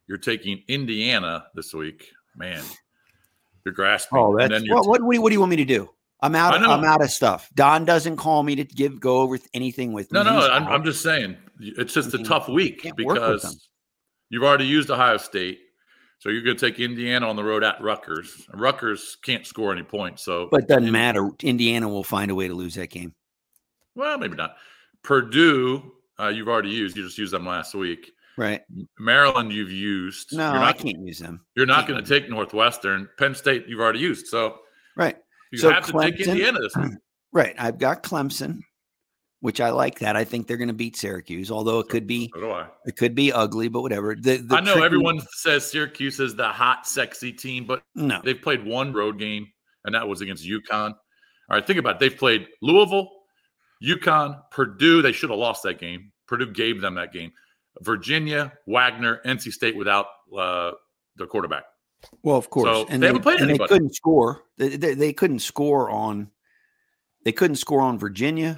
You're 0.06 0.18
taking 0.18 0.62
Indiana 0.68 1.46
this 1.54 1.75
week, 1.75 2.12
man. 2.37 2.62
You're 3.64 3.75
grasping. 3.75 4.18
Oh, 4.18 4.32
and 4.32 4.40
that's 4.40 4.52
then 4.52 4.64
you're 4.64 4.76
what, 4.76 4.87
what, 4.87 5.02
what, 5.02 5.11
do 5.11 5.16
you, 5.16 5.23
what 5.23 5.28
do 5.30 5.35
you 5.35 5.40
want 5.40 5.50
me 5.50 5.56
to 5.56 5.64
do? 5.64 5.90
I'm 6.20 6.35
out. 6.35 6.54
I 6.54 6.58
know. 6.58 6.70
I'm 6.70 6.85
out 6.85 7.02
of 7.02 7.11
stuff. 7.11 7.50
Don 7.54 7.85
doesn't 7.85 8.16
call 8.16 8.42
me 8.42 8.56
to 8.56 8.64
give 8.64 9.00
go 9.00 9.20
over 9.20 9.38
anything 9.52 9.92
with 9.92 10.11
no, 10.12 10.25
me. 10.25 10.30
no. 10.30 10.40
He's 10.40 10.50
I'm. 10.50 10.66
I'm 10.68 10.85
just 10.85 11.02
saying 11.02 11.37
it's 11.61 11.92
just 11.92 12.14
a 12.14 12.18
mean, 12.18 12.26
tough 12.26 12.49
week 12.49 12.82
can't 12.82 12.96
work 13.04 13.18
with 13.18 13.42
them. 13.42 13.50
because 13.50 13.68
you've 14.30 14.44
already 14.44 14.66
used 14.66 14.90
Ohio 14.90 15.16
State, 15.18 15.61
so 16.18 16.28
you're 16.30 16.42
going 16.42 16.56
to 16.56 16.70
take 16.70 16.80
Indiana 16.80 17.28
on 17.28 17.37
the 17.37 17.44
road 17.44 17.62
at 17.64 17.80
Rutgers. 17.80 18.46
Rutgers 18.54 19.16
can't 19.23 19.46
score 19.46 19.73
any 19.73 19.82
points, 19.82 20.23
so 20.25 20.49
But 20.50 20.62
it 20.62 20.68
doesn't 20.68 20.90
matter. 20.90 21.30
Indiana 21.42 21.88
will 21.88 22.04
find 22.04 22.30
a 22.30 22.35
way 22.35 22.49
to 22.49 22.54
lose 22.54 22.75
that 22.76 22.90
game. 22.90 23.14
well, 23.94 24.18
maybe 24.18 24.37
not. 24.37 24.56
Purdue, 25.02 25.92
uh, 26.18 26.28
you've 26.28 26.49
already 26.49 26.70
used. 26.70 26.96
You 26.96 27.04
just 27.04 27.18
used 27.18 27.32
them 27.32 27.46
last 27.46 27.75
week. 27.75 28.11
Right. 28.38 28.62
Maryland, 28.99 29.52
you've 29.52 29.70
used. 29.73 30.37
No, 30.37 30.52
you're 30.52 30.62
I 30.62 30.66
not. 30.66 30.78
can't 30.78 30.99
use 31.00 31.18
them. 31.18 31.40
You're 31.54 31.64
not 31.66 31.87
going 31.88 32.02
to 32.02 32.08
take 32.08 32.28
Northwestern. 32.28 33.08
Penn 33.18 33.35
State, 33.35 33.66
you've 33.68 33.80
already 33.80 34.00
used. 34.00 34.26
So 34.26 34.58
Right. 34.96 35.16
you 35.52 35.58
So 35.58 35.70
have 35.70 35.87
to 35.87 35.92
take 35.92 36.16
Clemson- 36.16 36.28
Indiana 36.32 36.58
this 36.61 36.76
week. 36.76 36.92
Right. 37.32 37.54
I've 37.58 37.78
got 37.78 38.02
Clemson, 38.02 38.61
which 39.40 39.61
I 39.61 39.71
like 39.71 39.99
that. 40.00 40.16
I 40.16 40.25
think 40.25 40.47
they're 40.47 40.57
going 40.57 40.69
to 40.69 40.75
beat 40.75 40.97
Syracuse, 40.97 41.50
although 41.50 41.78
it 41.78 41.88
could 41.88 42.07
be 42.07 42.31
So 42.35 42.66
it 42.87 42.97
could 42.97 43.14
be 43.14 43.33
ugly, 43.33 43.69
but 43.69 43.83
whatever. 43.83 44.14
The, 44.14 44.38
the 44.38 44.57
I 44.57 44.61
know 44.61 44.73
tricky- 44.73 44.87
everyone 44.87 45.21
says 45.33 45.71
Syracuse 45.71 46.21
is 46.21 46.35
the 46.35 46.49
hot, 46.49 46.87
sexy 46.87 47.33
team, 47.33 47.66
but 47.66 47.83
No. 47.95 48.21
they've 48.25 48.40
played 48.40 48.64
one 48.64 48.93
road 48.93 49.19
game, 49.19 49.47
and 49.85 49.95
that 49.95 50.09
was 50.09 50.21
against 50.21 50.45
UConn. 50.45 50.90
All 50.93 51.57
right, 51.57 51.66
think 51.66 51.78
about 51.78 51.97
it. 51.97 52.00
They've 52.00 52.16
played 52.16 52.49
Louisville, 52.62 53.09
UConn, 53.85 54.40
Purdue. 54.50 55.02
They 55.02 55.12
should 55.12 55.31
have 55.31 55.38
lost 55.38 55.62
that 55.64 55.78
game. 55.78 56.12
Purdue 56.26 56.52
gave 56.52 56.81
them 56.81 56.95
that 56.97 57.12
game. 57.12 57.31
Virginia, 57.83 58.52
Wagner, 58.66 59.21
NC 59.25 59.52
State 59.52 59.76
without 59.76 60.07
uh, 60.37 60.73
the 61.16 61.26
quarterback. 61.26 61.64
Well, 62.23 62.37
of 62.37 62.50
course. 62.50 62.66
So 62.69 62.87
and 62.88 63.02
they 63.02 63.07
haven't 63.07 63.23
played 63.23 63.40
and 63.40 63.50
anybody. 63.50 63.69
They 63.69 63.75
couldn't 63.75 63.95
score. 63.95 64.43
They, 64.57 64.76
they, 64.76 64.95
they 64.95 65.12
couldn't 65.12 65.40
score 65.40 65.90
on 65.90 66.31
They 67.25 67.33
couldn't 67.33 67.57
score 67.57 67.81
on 67.81 67.99
Virginia. 67.99 68.57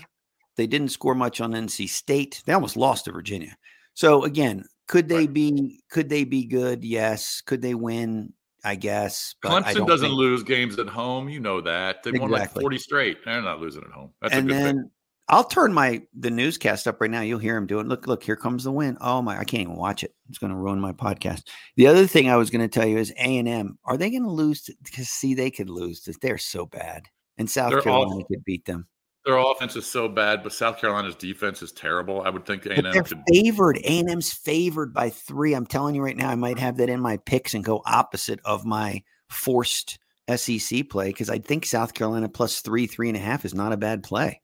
They 0.59 0.67
didn't 0.67 0.89
score 0.89 1.15
much 1.15 1.41
on 1.41 1.53
NC 1.53 1.89
State. 1.89 2.43
They 2.45 2.53
almost 2.53 2.77
lost 2.77 3.05
to 3.05 3.13
Virginia. 3.13 3.57
So 3.95 4.25
again, 4.25 4.65
could 4.89 5.09
they 5.09 5.29
be 5.29 5.81
could 5.89 6.09
they 6.09 6.25
be 6.25 6.45
good? 6.45 6.85
Yes. 6.85 7.41
Could 7.41 7.63
they 7.63 7.75
win? 7.75 8.33
I 8.65 8.75
guess. 8.75 9.37
Clemson 9.43 9.87
doesn't 9.87 10.09
think... 10.09 10.19
lose 10.19 10.43
games 10.43 10.77
at 10.81 10.89
home. 10.89 11.29
You 11.29 11.39
know 11.39 11.61
that. 11.61 12.03
They 12.03 12.11
exactly. 12.11 12.21
won 12.21 12.41
like 12.41 12.53
40 12.53 12.79
straight. 12.79 13.25
They're 13.25 13.41
not 13.41 13.61
losing 13.61 13.85
at 13.85 13.93
home. 13.93 14.11
That's 14.21 14.35
and 14.35 14.51
a 14.51 14.53
good 14.53 14.61
then 14.61 14.77
thing. 14.77 14.91
I'll 15.29 15.45
turn 15.45 15.73
my 15.73 16.03
the 16.19 16.31
newscast 16.31 16.89
up 16.89 17.01
right 17.01 17.11
now. 17.11 17.21
You'll 17.21 17.39
hear 17.39 17.57
him 17.57 17.69
doing. 17.69 17.87
Look, 17.87 18.09
look, 18.09 18.25
here 18.25 18.35
comes 18.35 18.65
the 18.65 18.73
win. 18.73 18.99
Oh 19.01 19.23
my, 19.23 19.39
I 19.39 19.45
can't 19.45 19.63
even 19.63 19.77
watch 19.77 20.03
it. 20.03 20.13
It's 20.29 20.39
going 20.39 20.51
to 20.51 20.57
ruin 20.57 20.81
my 20.81 20.93
podcast. 20.93 21.43
The 21.77 21.87
other 21.87 22.09
thing 22.09 22.29
I 22.29 22.37
was 22.37 22.51
going 22.51 22.69
to 22.69 22.81
tell 22.81 22.89
you 22.89 22.99
is 22.99 23.13
A 23.13 23.39
and 23.39 23.47
M. 23.47 23.79
Are 23.85 23.97
they 23.97 24.11
going 24.11 24.25
to 24.25 24.31
lose? 24.31 24.69
Because 24.83 25.09
see, 25.09 25.35
they 25.35 25.53
could 25.53 25.71
lose. 25.71 26.09
They're 26.21 26.37
so 26.37 26.67
bad, 26.67 27.07
and 27.37 27.49
South 27.49 27.71
They're 27.71 27.83
Carolina 27.83 28.17
all, 28.17 28.25
could 28.25 28.45
beat 28.45 28.65
them. 28.65 28.89
Their 29.25 29.37
offense 29.37 29.77
is 29.77 29.87
so 29.87 30.09
bad, 30.09 30.43
but 30.43 30.53
South 30.53 30.81
Carolina's 30.81 31.15
defense 31.15 31.61
is 31.61 31.73
terrible. 31.73 32.23
I 32.23 32.31
would 32.31 32.47
think 32.47 32.65
A 32.67 32.73
and 32.73 32.87
M 32.87 33.05
could 33.05 33.23
favored. 33.29 33.77
A 33.79 34.01
and 34.01 34.11
M's 34.11 34.33
favored 34.33 34.95
by 34.95 35.11
three. 35.11 35.55
I'm 35.55 35.67
telling 35.67 35.95
you 35.95 36.03
right 36.03 36.17
now, 36.17 36.31
I 36.31 36.35
might 36.35 36.59
have 36.59 36.79
that 36.79 36.89
in 36.89 37.01
my 37.01 37.19
picks 37.19 37.53
and 37.53 37.65
go 37.65 37.83
opposite 37.85 38.41
of 38.45 38.65
my 38.65 39.03
forced 39.29 39.99
SEC 40.35 40.89
play 40.89 41.09
because 41.09 41.29
I 41.29 41.39
think 41.39 41.67
South 41.67 41.95
Carolina 41.95 42.29
plus 42.29 42.61
three, 42.61 42.87
three 42.87 43.09
and 43.09 43.17
a 43.17 43.21
half 43.21 43.45
is 43.45 43.55
not 43.55 43.73
a 43.73 43.77
bad 43.77 44.03
play. 44.03 44.41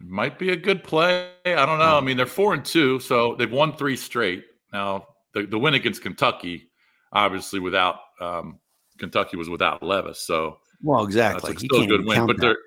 Might 0.00 0.38
be 0.38 0.50
a 0.50 0.56
good 0.56 0.84
play. 0.84 1.28
I 1.44 1.64
don't 1.66 1.78
know. 1.78 1.96
I 1.96 2.00
mean, 2.00 2.16
they're 2.16 2.26
four 2.26 2.54
and 2.54 2.64
two, 2.64 3.00
so 3.00 3.34
they've 3.36 3.50
won 3.50 3.76
three 3.76 3.96
straight. 3.96 4.44
Now, 4.72 5.06
the, 5.32 5.46
the 5.46 5.58
win 5.58 5.74
against 5.74 6.02
Kentucky, 6.02 6.70
obviously, 7.12 7.60
without 7.60 7.96
um, 8.20 8.58
Kentucky 8.98 9.36
was 9.36 9.48
without 9.48 9.82
Levis. 9.82 10.20
So, 10.20 10.58
well, 10.82 11.04
exactly. 11.04 11.52
That's 11.52 11.64
still 11.64 11.82
a 11.82 11.86
good 11.86 12.04
win, 12.04 12.26
but 12.26 12.38
they're 12.38 12.58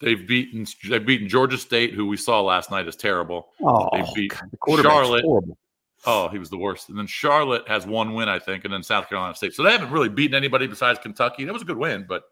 they've 0.00 0.26
beaten 0.26 0.66
they've 0.88 1.04
beaten 1.04 1.28
Georgia 1.28 1.58
State, 1.58 1.94
who 1.94 2.06
we 2.06 2.16
saw 2.16 2.40
last 2.40 2.70
night 2.70 2.88
is 2.88 2.96
terrible. 2.96 3.48
Oh, 3.62 3.88
they 3.92 4.04
beat 4.14 4.32
the 4.32 4.82
Charlotte. 4.82 5.24
Horrible. 5.24 5.58
Oh, 6.04 6.28
he 6.28 6.38
was 6.38 6.50
the 6.50 6.58
worst. 6.58 6.88
And 6.88 6.98
then 6.98 7.06
Charlotte 7.06 7.66
has 7.68 7.86
one 7.86 8.14
win, 8.14 8.28
I 8.28 8.38
think, 8.38 8.64
and 8.64 8.72
then 8.72 8.82
South 8.82 9.08
Carolina 9.08 9.34
State. 9.34 9.54
So 9.54 9.62
they 9.62 9.72
haven't 9.72 9.90
really 9.90 10.08
beaten 10.08 10.36
anybody 10.36 10.66
besides 10.66 11.00
Kentucky. 11.00 11.44
That 11.44 11.52
was 11.52 11.62
a 11.62 11.66
good 11.66 11.78
win, 11.78 12.06
but 12.08 12.24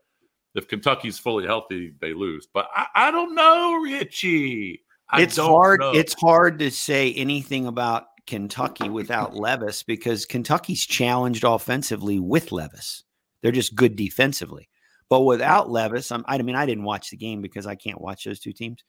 if 0.54 0.68
Kentucky's 0.68 1.18
fully 1.18 1.44
healthy, 1.44 1.92
they 2.00 2.14
lose. 2.14 2.47
But 2.52 2.68
I, 2.75 2.87
I 2.94 3.11
don't 3.11 3.35
know, 3.35 3.80
Richie. 3.83 4.83
I 5.11 5.23
it's 5.23 5.37
hard. 5.37 5.80
Know. 5.80 5.92
It's 5.92 6.14
hard 6.14 6.59
to 6.61 6.71
say 6.71 7.12
anything 7.14 7.66
about 7.66 8.06
Kentucky 8.26 8.88
without 8.88 9.35
Levis 9.35 9.83
because 9.83 10.25
Kentucky's 10.25 10.87
challenged 10.87 11.44
offensively 11.44 12.18
with 12.18 12.52
Levis. 12.52 13.02
They're 13.42 13.52
just 13.52 13.75
good 13.75 13.97
defensively. 13.97 14.68
But 15.11 15.23
without 15.23 15.70
Levis, 15.70 16.11
I'm, 16.11 16.25
I 16.26 16.38
mean, 16.38 16.56
I 16.56 16.66
didn't 16.66 16.84
watch 16.84 17.11
the 17.11 17.16
game 17.16 17.42
because 17.42 17.66
I 17.66 17.75
can't 17.75 18.00
watch 18.00 18.25
those 18.25 18.40
two 18.40 18.52
teams. 18.52 18.82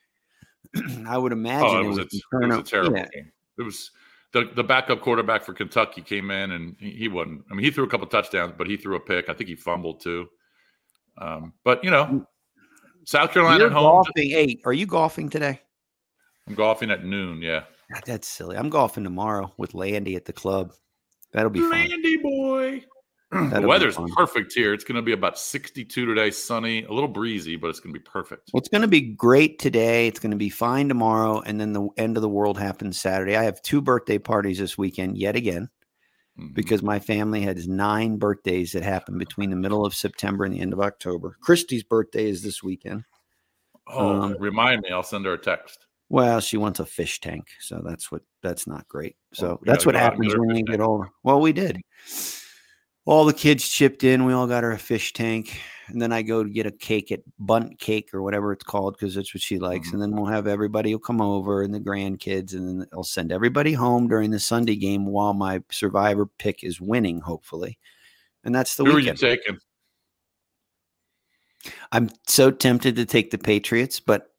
I 1.08 1.18
would 1.18 1.32
imagine 1.32 1.68
oh, 1.68 1.82
it, 1.82 1.88
was, 1.88 1.98
it, 1.98 2.04
was 2.04 2.14
a, 2.14 2.38
it 2.44 2.48
was 2.48 2.58
a 2.58 2.64
terrible 2.64 2.98
yeah. 2.98 3.08
game. 3.14 3.32
It 3.58 3.64
was 3.64 3.92
the, 4.34 4.50
the 4.56 4.64
backup 4.64 5.02
quarterback 5.02 5.44
for 5.44 5.54
Kentucky 5.54 6.02
came 6.02 6.32
in 6.32 6.52
and 6.52 6.76
he, 6.80 6.92
he 6.92 7.08
wasn't. 7.08 7.44
I 7.50 7.54
mean, 7.54 7.64
he 7.64 7.72
threw 7.72 7.86
a 7.86 7.90
couple 7.90 8.08
touchdowns, 8.08 8.54
but 8.58 8.68
he 8.68 8.78
threw 8.78 8.96
a 8.96 9.00
pick. 9.00 9.30
I 9.30 9.34
think 9.34 9.50
he 9.50 9.56
fumbled 9.56 10.02
too. 10.02 10.28
Um, 11.18 11.54
but 11.64 11.84
you 11.84 11.92
know, 11.92 12.26
South 13.06 13.32
Carolina 13.32 13.60
You're 13.60 13.68
at 13.68 13.74
home. 13.74 13.84
Golfing. 13.84 14.30
Hey, 14.30 14.60
are 14.66 14.74
you 14.74 14.86
golfing 14.86 15.30
today? 15.30 15.62
I'm 16.48 16.56
golfing 16.56 16.92
at 16.92 17.06
noon. 17.06 17.42
Yeah. 17.42 17.64
God, 17.94 18.04
that's 18.06 18.28
silly. 18.28 18.58
I'm 18.58 18.70
golfing 18.70 19.04
tomorrow 19.04 19.54
with 19.58 19.74
Landy 19.74 20.16
at 20.16 20.26
the 20.26 20.34
club. 20.34 20.74
That'll 21.32 21.50
be 21.50 21.62
Landy 21.62 22.18
fun. 22.18 22.24
boy. 22.24 22.84
the 23.32 23.66
weather's 23.68 23.98
perfect 24.16 24.54
here. 24.54 24.74
It's 24.74 24.84
going 24.84 24.96
to 24.96 25.02
be 25.02 25.12
about 25.12 25.40
62 25.40 26.06
today, 26.06 26.32
sunny, 26.32 26.84
a 26.84 26.92
little 26.92 27.10
breezy, 27.10 27.56
but 27.56 27.70
it's 27.70 27.80
going 27.80 27.94
to 27.94 28.00
be 28.00 28.04
perfect. 28.04 28.52
Well, 28.54 28.60
it's 28.60 28.70
going 28.70 28.84
to 28.84 28.88
be 28.88 29.02
great 29.02 29.60
today. 29.60 30.08
It's 30.08 30.20
going 30.20 30.32
to 30.32 30.38
be 30.38 30.50
fine 30.50 30.88
tomorrow, 30.88 31.42
and 31.42 31.60
then 31.60 31.74
the 31.74 31.88
end 31.98 32.18
of 32.18 32.22
the 32.22 32.30
world 32.30 32.60
happens 32.60 33.02
Saturday. 33.02 33.36
I 33.36 33.44
have 33.44 33.62
two 33.62 33.82
birthday 33.82 34.20
parties 34.20 34.60
this 34.60 34.78
weekend, 34.78 35.18
yet 35.18 35.36
again 35.36 35.70
mm-hmm. 36.40 36.54
because 36.54 36.84
my 36.84 37.00
family 37.00 37.42
has 37.42 37.68
nine 37.68 38.18
birthdays 38.18 38.74
that 38.74 38.84
happen 38.84 39.18
between 39.18 39.50
the 39.50 39.56
middle 39.56 39.86
of 39.86 39.94
September 39.94 40.46
and 40.46 40.54
the 40.54 40.62
end 40.62 40.74
of 40.74 40.80
October. 40.80 41.38
Christy's 41.42 41.84
birthday 41.84 42.30
is 42.30 42.42
this 42.44 42.64
weekend. 42.64 43.04
Oh, 43.88 44.22
um, 44.22 44.38
remind 44.40 44.82
me. 44.82 44.90
I'll 44.90 45.04
send 45.04 45.26
her 45.26 45.34
a 45.34 45.38
text. 45.38 45.86
Well, 46.10 46.40
she 46.40 46.58
wants 46.58 46.80
a 46.80 46.86
fish 46.86 47.20
tank, 47.20 47.48
so 47.60 47.82
that's 47.84 48.12
what 48.12 48.22
that's 48.42 48.68
not 48.68 48.88
great. 48.88 49.16
So 49.34 49.48
well, 49.48 49.60
that's 49.64 49.86
what 49.86 49.96
happens 49.96 50.36
when 50.36 50.56
you 50.56 50.64
get 50.64 50.80
older. 50.80 51.10
Well, 51.24 51.42
we 51.42 51.54
did. 51.54 51.82
All 53.06 53.26
the 53.26 53.34
kids 53.34 53.68
chipped 53.68 54.04
in. 54.04 54.26
We 54.26 54.34
all 54.34 54.48
got 54.48 54.64
her 54.64 54.72
a 54.72 54.80
fish 54.80 55.14
tank 55.14 55.60
and 55.88 56.02
then 56.02 56.12
I 56.12 56.22
go 56.22 56.44
to 56.44 56.50
get 56.50 56.66
a 56.66 56.72
cake 56.72 57.12
at 57.12 57.22
Bundt 57.40 57.80
Cake 57.80 58.14
or 58.14 58.22
whatever 58.22 58.52
it's 58.52 58.64
called 58.64 58.96
because 58.96 59.16
that's 59.16 59.34
what 59.34 59.42
she 59.42 59.60
likes. 59.60 59.88
Mm-hmm. 59.88 59.96
And 59.96 60.02
then 60.02 60.20
we'll 60.20 60.32
have 60.32 60.48
everybody 60.48 60.94
will 60.94 61.00
come 61.00 61.22
over 61.22 61.62
and 61.62 61.74
the 61.74 61.80
grandkids, 61.80 62.54
and 62.54 62.82
then 62.82 62.88
I'll 62.94 63.04
send 63.04 63.32
everybody 63.32 63.74
home 63.74 64.08
during 64.08 64.32
the 64.32 64.40
Sunday 64.40 64.76
game 64.76 65.06
while 65.06 65.34
my 65.34 65.62
survivor 65.72 66.26
pick 66.26 66.64
is 66.64 66.82
winning, 66.82 67.22
hopefully. 67.22 67.78
And 68.44 68.54
that's 68.54 68.76
the 68.76 68.86
Who 68.86 68.96
weekend. 68.96 69.22
are 69.24 69.30
you 69.30 69.38
taking? 69.38 69.60
I'm 71.92 72.10
so 72.28 72.52
tempted 72.52 72.96
to 72.96 73.06
take 73.06 73.32
the 73.32 73.38
Patriots, 73.38 74.00
but 74.00 74.32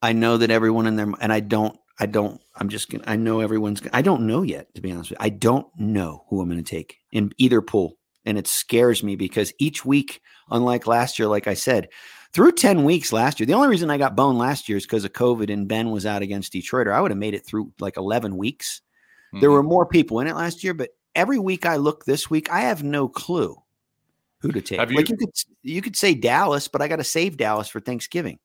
I 0.00 0.12
know 0.12 0.36
that 0.36 0.50
everyone 0.50 0.86
in 0.86 0.96
there, 0.96 1.12
and 1.20 1.32
I 1.32 1.40
don't, 1.40 1.76
I 1.98 2.06
don't, 2.06 2.40
I'm 2.56 2.68
just 2.68 2.90
gonna, 2.90 3.04
I 3.06 3.16
know 3.16 3.40
everyone's, 3.40 3.82
I 3.92 4.02
don't 4.02 4.26
know 4.26 4.42
yet, 4.42 4.74
to 4.74 4.80
be 4.80 4.92
honest 4.92 5.10
with 5.10 5.18
you. 5.20 5.24
I 5.24 5.28
don't 5.28 5.66
know 5.78 6.24
who 6.28 6.40
I'm 6.40 6.48
going 6.48 6.62
to 6.62 6.68
take 6.68 6.98
in 7.10 7.32
either 7.38 7.60
pool. 7.60 7.98
And 8.24 8.38
it 8.38 8.46
scares 8.46 9.02
me 9.02 9.16
because 9.16 9.52
each 9.58 9.84
week, 9.84 10.20
unlike 10.50 10.86
last 10.86 11.18
year, 11.18 11.28
like 11.28 11.48
I 11.48 11.54
said, 11.54 11.88
through 12.32 12.52
10 12.52 12.84
weeks 12.84 13.12
last 13.12 13.40
year, 13.40 13.46
the 13.46 13.54
only 13.54 13.68
reason 13.68 13.90
I 13.90 13.98
got 13.98 14.16
boned 14.16 14.38
last 14.38 14.68
year 14.68 14.78
is 14.78 14.84
because 14.84 15.04
of 15.04 15.12
COVID 15.12 15.52
and 15.52 15.68
Ben 15.68 15.90
was 15.90 16.06
out 16.06 16.22
against 16.22 16.52
Detroit, 16.52 16.86
or 16.86 16.92
I 16.92 17.00
would 17.00 17.10
have 17.10 17.18
made 17.18 17.34
it 17.34 17.44
through 17.44 17.72
like 17.78 17.96
11 17.96 18.36
weeks. 18.36 18.80
Mm-hmm. 19.28 19.40
There 19.40 19.50
were 19.50 19.62
more 19.62 19.86
people 19.86 20.20
in 20.20 20.28
it 20.28 20.36
last 20.36 20.62
year, 20.62 20.72
but 20.72 20.90
every 21.14 21.38
week 21.38 21.66
I 21.66 21.76
look 21.76 22.04
this 22.04 22.30
week, 22.30 22.50
I 22.50 22.60
have 22.60 22.82
no 22.82 23.08
clue 23.08 23.56
who 24.40 24.50
to 24.52 24.60
take. 24.60 24.90
You, 24.90 24.96
like 24.96 25.08
you 25.08 25.16
could 25.16 25.30
you 25.62 25.82
could 25.82 25.96
say 25.96 26.14
Dallas, 26.14 26.68
but 26.68 26.82
I 26.82 26.88
got 26.88 26.96
to 26.96 27.04
save 27.04 27.36
Dallas 27.36 27.68
for 27.68 27.80
Thanksgiving. 27.80 28.38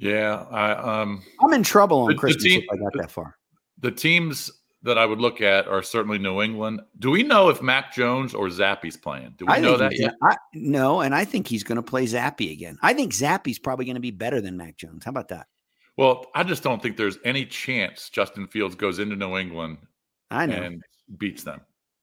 Yeah, 0.00 0.46
I 0.50 0.72
um 0.72 1.22
I'm 1.40 1.52
in 1.52 1.62
trouble 1.62 2.00
on 2.00 2.08
the, 2.08 2.14
Christmas 2.14 2.42
the 2.42 2.48
team, 2.48 2.62
if 2.62 2.68
I 2.72 2.82
got 2.82 2.92
that 2.94 3.10
far. 3.10 3.36
The 3.78 3.90
teams 3.90 4.50
that 4.82 4.96
I 4.96 5.04
would 5.04 5.20
look 5.20 5.42
at 5.42 5.68
are 5.68 5.82
certainly 5.82 6.18
New 6.18 6.40
England. 6.40 6.80
Do 6.98 7.10
we 7.10 7.22
know 7.22 7.50
if 7.50 7.60
Mac 7.60 7.92
Jones 7.92 8.32
or 8.32 8.48
Zappe's 8.48 8.96
playing? 8.96 9.34
Do 9.36 9.44
we 9.44 9.52
I 9.52 9.60
know 9.60 9.76
that 9.76 9.98
yet? 9.98 10.14
I, 10.22 10.36
no, 10.54 11.02
and 11.02 11.14
I 11.14 11.26
think 11.26 11.46
he's 11.46 11.62
going 11.62 11.76
to 11.76 11.82
play 11.82 12.06
Zappe 12.06 12.50
again. 12.50 12.78
I 12.80 12.94
think 12.94 13.12
Zappe's 13.12 13.58
probably 13.58 13.84
going 13.84 13.96
to 13.96 14.00
be 14.00 14.10
better 14.10 14.40
than 14.40 14.56
Mac 14.56 14.78
Jones. 14.78 15.04
How 15.04 15.10
about 15.10 15.28
that? 15.28 15.48
Well, 15.98 16.24
I 16.34 16.44
just 16.44 16.62
don't 16.62 16.82
think 16.82 16.96
there's 16.96 17.18
any 17.26 17.44
chance 17.44 18.08
Justin 18.08 18.46
Fields 18.46 18.74
goes 18.74 19.00
into 19.00 19.16
New 19.16 19.36
England 19.36 19.78
I 20.30 20.46
know. 20.46 20.54
and 20.54 20.82
beats 21.18 21.44
them. 21.44 21.60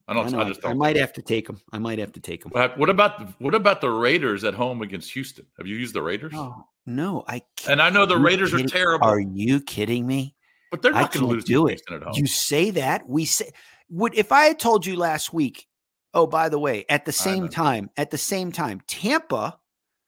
I 0.08 0.14
don't. 0.14 0.34
I, 0.34 0.42
I 0.42 0.44
just. 0.46 0.66
I 0.66 0.74
might 0.74 0.96
have 0.96 1.12
to 1.14 1.22
take 1.22 1.48
them. 1.48 1.60
I 1.74 1.80
might 1.80 2.00
have 2.00 2.14
to 2.14 2.20
take 2.20 2.46
him. 2.46 2.52
What 2.52 2.90
about 2.90 3.20
the, 3.20 3.34
what 3.44 3.54
about 3.54 3.82
the 3.82 3.90
Raiders 3.90 4.44
at 4.44 4.54
home 4.54 4.82
against 4.82 5.12
Houston? 5.12 5.46
Have 5.58 5.68
you 5.68 5.76
used 5.76 5.94
the 5.94 6.02
Raiders? 6.02 6.34
Oh, 6.36 6.66
no, 6.86 7.26
I. 7.28 7.42
Can't. 7.58 7.74
And 7.74 7.82
I 7.82 7.90
know 7.90 8.06
the 8.06 8.18
Raiders 8.18 8.52
kidding? 8.52 8.68
are 8.68 8.70
terrible. 8.70 9.08
Are 9.08 9.20
you 9.20 9.60
kidding 9.60 10.08
me? 10.08 10.36
But 10.72 10.82
they're 10.82 10.94
not 10.94 11.12
going 11.12 11.26
to 11.26 11.32
lose 11.32 11.44
do 11.44 11.68
it. 11.68 11.82
At 11.92 12.04
home. 12.04 12.14
You 12.16 12.26
say 12.28 12.70
that 12.72 13.08
we 13.08 13.26
say 13.26 13.52
would 13.90 14.16
if 14.16 14.32
I 14.32 14.46
had 14.46 14.60
told 14.60 14.86
you 14.86 14.96
last 14.96 15.34
week. 15.34 15.68
Oh, 16.14 16.26
by 16.26 16.50
the 16.50 16.58
way, 16.58 16.86
at 16.90 17.06
the 17.06 17.12
same 17.12 17.48
time, 17.48 17.92
at 17.96 18.10
the 18.10 18.18
same 18.18 18.52
time, 18.52 18.82
Tampa 18.88 19.60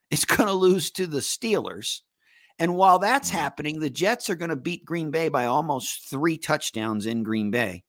is 0.10 0.26
going 0.26 0.48
to 0.48 0.54
lose 0.54 0.92
to 0.92 1.06
the 1.06 1.20
Steelers. 1.20 2.00
And 2.58 2.76
while 2.76 3.00
that's 3.00 3.30
mm-hmm. 3.30 3.38
happening, 3.38 3.80
the 3.80 3.90
Jets 3.90 4.30
are 4.30 4.36
going 4.36 4.50
to 4.50 4.56
beat 4.56 4.86
Green 4.86 5.12
Bay 5.12 5.30
by 5.30 5.46
almost 5.46 6.10
three 6.10 6.38
touchdowns 6.38 7.06
in 7.06 7.24
Green 7.24 7.52
Bay. 7.52 7.84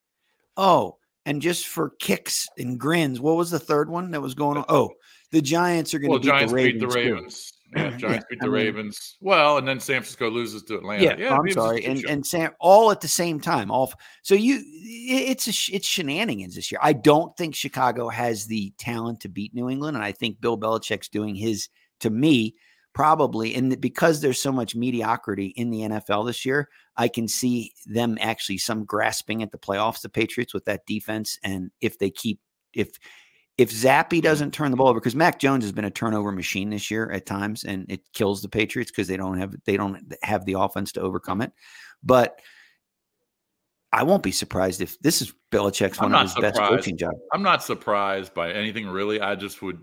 Oh, 0.57 0.99
and 1.30 1.40
just 1.40 1.68
for 1.68 1.90
kicks 2.00 2.49
and 2.58 2.76
grins, 2.76 3.20
what 3.20 3.37
was 3.37 3.52
the 3.52 3.58
third 3.60 3.88
one 3.88 4.10
that 4.10 4.20
was 4.20 4.34
going 4.34 4.58
on? 4.58 4.64
Oh, 4.68 4.90
the 5.30 5.40
Giants 5.40 5.94
are 5.94 6.00
going 6.00 6.10
well, 6.10 6.18
to 6.18 6.25
beat 6.25 6.28
Giants 6.28 6.50
the 6.50 6.56
Ravens. 6.56 6.72
Beat 6.72 6.80
the 6.80 6.99
Ravens. 6.99 7.52
Yeah, 7.76 7.90
Giants 7.99 8.02
yeah, 8.02 8.20
beat 8.28 8.40
the 8.40 8.46
I 8.46 8.49
mean, 8.49 8.52
Ravens. 8.52 9.16
Well, 9.20 9.58
and 9.58 9.68
then 9.68 9.78
San 9.78 10.00
Francisco 10.00 10.28
loses 10.28 10.64
to 10.64 10.75
Atlanta. 10.78 11.04
Yeah, 11.04 11.16
yeah 11.16 11.38
I'm 11.38 11.49
sorry, 11.52 11.84
and 11.84 12.04
and 12.06 12.26
Sam 12.26 12.50
all 12.58 12.90
at 12.90 13.00
the 13.00 13.06
same 13.06 13.38
time. 13.38 13.70
All 13.70 13.92
so 14.22 14.34
you, 14.34 14.60
it's 14.64 15.46
a 15.46 15.72
it's 15.72 15.87
shenanigans 15.87 16.56
this 16.56 16.72
year. 16.72 16.80
I 16.82 16.94
don't 16.94 17.37
think 17.37 17.54
Chicago 17.54 18.08
has 18.08 18.46
the 18.46 18.72
talent 18.76 19.20
to 19.20 19.28
beat 19.28 19.54
New 19.54 19.68
England, 19.68 19.96
and 19.96 20.04
I 20.04 20.10
think 20.10 20.40
Bill 20.40 20.58
Belichick's 20.58 21.08
doing 21.08 21.37
his 21.37 21.68
to 22.00 22.10
me 22.10 22.56
probably 22.92 23.54
and 23.54 23.80
because 23.80 24.20
there's 24.20 24.40
so 24.40 24.52
much 24.52 24.75
mediocrity 24.75 25.47
in 25.56 25.70
the 25.70 25.80
NFL 25.80 26.26
this 26.26 26.44
year, 26.44 26.68
I 26.97 27.09
can 27.09 27.28
see 27.28 27.73
them 27.87 28.18
actually 28.20 28.59
some 28.59 28.85
grasping 28.85 29.42
at 29.42 29.52
the 29.52 29.59
playoffs. 29.59 30.02
The 30.02 30.09
Patriots 30.09 30.54
with 30.54 30.64
that 30.66 30.87
defense, 30.87 31.38
and 31.42 31.70
if 31.80 31.99
they 31.99 32.11
keep 32.11 32.40
if 32.73 32.99
if 33.59 33.70
Zappe 33.70 34.23
doesn't 34.23 34.54
turn 34.54 34.70
the 34.70 34.76
ball 34.76 34.88
over, 34.88 35.00
because 35.00 35.14
Mac 35.14 35.38
Jones 35.38 35.64
has 35.64 35.73
been 35.73 35.85
a 35.85 35.90
turnover 35.90 36.32
machine 36.32 36.70
this 36.70 36.90
year 36.90 37.11
at 37.11 37.26
times, 37.26 37.64
and 37.64 37.85
it 37.90 38.00
kills 38.12 38.40
the 38.42 38.49
Patriots 38.49 38.90
because 38.90 39.06
they 39.06 39.16
don't 39.16 39.38
have 39.38 39.54
they 39.66 39.76
don't 39.76 40.14
have 40.23 40.44
the 40.44 40.54
offense 40.54 40.92
to 40.92 41.00
overcome 41.00 41.42
it. 41.42 41.52
But 42.02 42.40
I 43.92 44.04
won't 44.04 44.23
be 44.23 44.32
surprised 44.32 44.80
if 44.80 44.99
this 45.00 45.20
is 45.20 45.35
Belichick's 45.50 46.00
one 46.00 46.14
of 46.14 46.23
his 46.23 46.32
surprised. 46.32 46.56
best 46.56 46.68
coaching 46.70 46.97
jobs. 46.97 47.18
I'm 47.32 47.42
not 47.42 47.62
surprised 47.62 48.35
by 48.35 48.52
anything 48.52 48.87
really. 48.87 49.20
I 49.20 49.35
just 49.35 49.62
would 49.62 49.80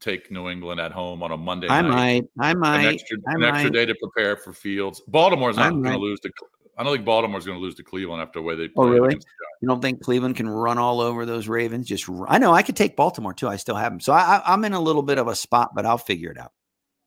take 0.00 0.30
New 0.30 0.48
England 0.48 0.80
at 0.80 0.92
home 0.92 1.22
on 1.22 1.32
a 1.32 1.36
Monday 1.36 1.68
night. 1.68 1.78
I 1.84 1.88
night. 1.88 2.24
might. 2.36 2.46
I 2.46 2.50
An 2.50 2.58
might. 2.58 2.86
extra, 2.86 3.18
I 3.28 3.34
an 3.34 3.42
extra 3.44 3.70
day 3.70 3.86
to 3.86 3.94
prepare 3.94 4.36
for 4.36 4.52
Fields. 4.52 5.00
Baltimore's 5.08 5.56
not 5.56 5.70
going 5.70 5.84
to 5.84 5.98
lose 5.98 6.20
to. 6.20 6.30
I 6.78 6.82
don't 6.82 6.94
think 6.94 7.04
Baltimore's 7.04 7.44
going 7.44 7.58
to 7.58 7.62
lose 7.62 7.74
to 7.74 7.82
Cleveland 7.82 8.22
after 8.22 8.38
the 8.38 8.42
way 8.42 8.54
they 8.54 8.64
Oh, 8.76 8.82
played 8.82 8.90
really? 8.92 9.06
against 9.08 9.26
the 9.26 9.32
Giants. 9.32 9.58
You 9.60 9.68
don't 9.68 9.82
think 9.82 10.02
Cleveland 10.02 10.36
can 10.36 10.48
run 10.48 10.78
all 10.78 11.00
over 11.00 11.26
those 11.26 11.46
Ravens? 11.46 11.86
Just 11.86 12.08
run. 12.08 12.26
I 12.28 12.38
know 12.38 12.52
I 12.52 12.62
could 12.62 12.76
take 12.76 12.96
Baltimore 12.96 13.34
too. 13.34 13.48
I 13.48 13.56
still 13.56 13.74
have 13.76 13.92
them, 13.92 14.00
so 14.00 14.12
I, 14.14 14.40
I'm 14.46 14.64
in 14.64 14.72
a 14.72 14.80
little 14.80 15.02
bit 15.02 15.18
of 15.18 15.28
a 15.28 15.34
spot, 15.34 15.72
but 15.74 15.84
I'll 15.84 15.98
figure 15.98 16.30
it 16.30 16.38
out. 16.38 16.52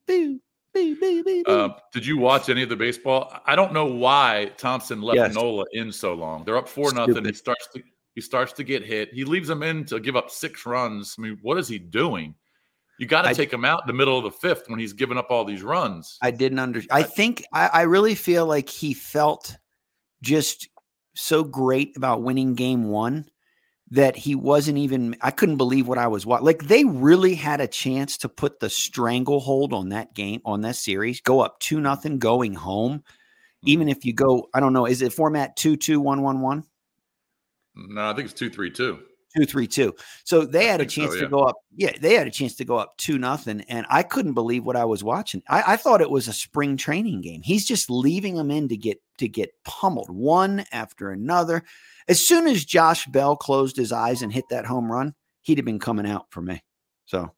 Boo. 0.08 0.40
Uh, 0.76 1.70
did 1.92 2.06
you 2.06 2.18
watch 2.18 2.50
any 2.50 2.64
of 2.64 2.70
the 2.70 2.76
baseball? 2.76 3.32
I 3.46 3.56
don't 3.56 3.74
know 3.74 3.86
why 3.86 4.52
Thomson 4.58 5.02
left 5.02 5.18
Yes. 5.18 5.36
Nola 5.36 5.66
in 5.74 5.92
so 5.92 6.14
long. 6.14 6.44
They're 6.46 6.58
up 6.58 6.68
four 6.68 6.92
nothing. 6.94 7.26
He 7.26 7.34
starts 7.34 7.68
to 7.76 7.84
he 8.16 8.22
starts 8.22 8.54
to 8.54 8.64
get 8.64 8.84
hit. 8.84 9.10
He 9.14 9.24
leaves 9.24 9.50
him 9.50 9.64
in 9.64 9.86
to 9.86 10.00
give 10.00 10.16
up 10.16 10.30
six 10.30 10.66
runs. 10.66 11.16
I 11.18 11.22
mean, 11.22 11.38
what 11.42 11.58
is 11.58 11.68
he 11.68 11.80
doing? 11.80 12.36
You 13.00 13.08
got 13.08 13.24
to 13.24 13.34
take 13.34 13.52
him 13.52 13.66
out 13.66 13.82
in 13.84 13.88
the 13.88 13.94
middle 13.94 14.18
of 14.18 14.24
the 14.24 14.32
fifth 14.32 14.70
when 14.70 14.80
he's 14.80 14.94
giving 14.94 15.18
up 15.18 15.28
all 15.30 15.46
these 15.46 15.64
runs. 15.64 16.18
I 16.22 16.32
didn't 16.32 16.60
under. 16.60 16.82
I 16.92 17.04
think 17.04 17.44
I, 17.52 17.68
I 17.68 17.82
really 17.84 18.16
feel 18.16 18.46
like 18.46 18.70
he 18.70 18.94
felt 18.94 19.58
just 20.22 20.70
so 21.16 21.44
great 21.44 21.98
about 21.98 22.22
winning 22.22 22.54
game 22.54 22.86
one 22.86 23.26
that 23.92 24.16
he 24.16 24.36
wasn't 24.36 24.78
even. 24.78 25.16
I 25.22 25.32
couldn't 25.32 25.58
believe 25.58 25.88
what 25.88 25.98
I 25.98 26.08
was 26.08 26.26
watching. 26.26 26.46
Like 26.46 26.68
they 26.68 26.86
really 26.86 27.34
had 27.34 27.62
a 27.62 27.68
chance 27.68 28.18
to 28.20 28.30
put 28.30 28.60
the 28.60 28.70
stranglehold 28.70 29.74
on 29.74 29.90
that 29.90 30.14
game 30.14 30.42
on 30.46 30.62
that 30.62 30.76
series. 30.76 31.20
Go 31.20 31.40
up 31.40 31.60
two 31.60 31.82
nothing, 31.82 32.20
going 32.20 32.54
home. 32.54 33.04
Hmm. 33.64 33.70
Even 33.70 33.90
if 33.90 34.06
you 34.06 34.14
go, 34.14 34.50
I 34.54 34.60
don't 34.60 34.74
know, 34.74 34.86
is 34.86 35.02
it 35.02 35.14
format 35.14 35.56
two 35.56 35.78
two 35.78 36.00
one 36.00 36.22
one 36.22 36.42
one? 36.42 36.64
no, 37.76 38.10
I 38.10 38.14
think 38.14 38.26
it's 38.26 38.40
two 38.40 38.52
three 38.52 38.70
two. 38.70 39.00
Two 39.36 39.46
three 39.46 39.68
two. 39.68 39.94
So 40.24 40.46
they 40.46 40.66
had 40.66 40.82
a 40.82 40.84
think 40.84 40.92
so, 40.92 41.02
chance 41.02 41.16
yeah. 41.16 41.22
to 41.22 41.28
go 41.28 41.40
up. 41.44 41.56
Yeah, 41.76 41.92
they 42.00 42.16
had 42.16 42.28
a 42.28 42.32
chance 42.32 42.56
to 42.56 42.66
go 42.66 42.78
up 42.78 42.98
two 42.98 43.18
nothing, 43.18 43.62
and 43.68 43.86
I 43.90 44.04
couldn't 44.04 44.34
believe 44.34 44.66
what 44.66 44.76
I 44.76 44.86
was 44.86 45.04
watching. 45.04 45.44
I, 45.50 45.74
I 45.74 45.76
thought 45.78 46.02
it 46.02 46.10
was 46.10 46.28
a 46.28 46.34
spring 46.34 46.78
training 46.78 47.22
game. 47.22 47.42
He's 47.42 47.66
just 47.66 47.90
leaving 47.90 48.36
them 48.36 48.52
in 48.52 48.68
to 48.70 48.78
get 48.78 49.02
to 49.18 49.28
get 49.28 49.52
pummeled 49.64 50.10
one 50.10 50.66
after 50.72 51.12
another. 51.12 51.64
As 52.08 52.26
soon 52.26 52.48
as 52.48 52.66
Josh 52.66 53.06
Bell 53.08 53.36
closed 53.36 53.78
his 53.78 53.92
eyes 53.92 54.22
and 54.22 54.32
hit 54.34 54.46
that 54.50 54.66
home 54.66 54.92
run, 54.92 55.14
he'd 55.42 55.58
have 55.58 55.66
been 55.66 55.80
coming 55.80 56.08
out 56.08 56.28
for 56.32 56.42
me. 56.42 56.64
So 57.06 57.34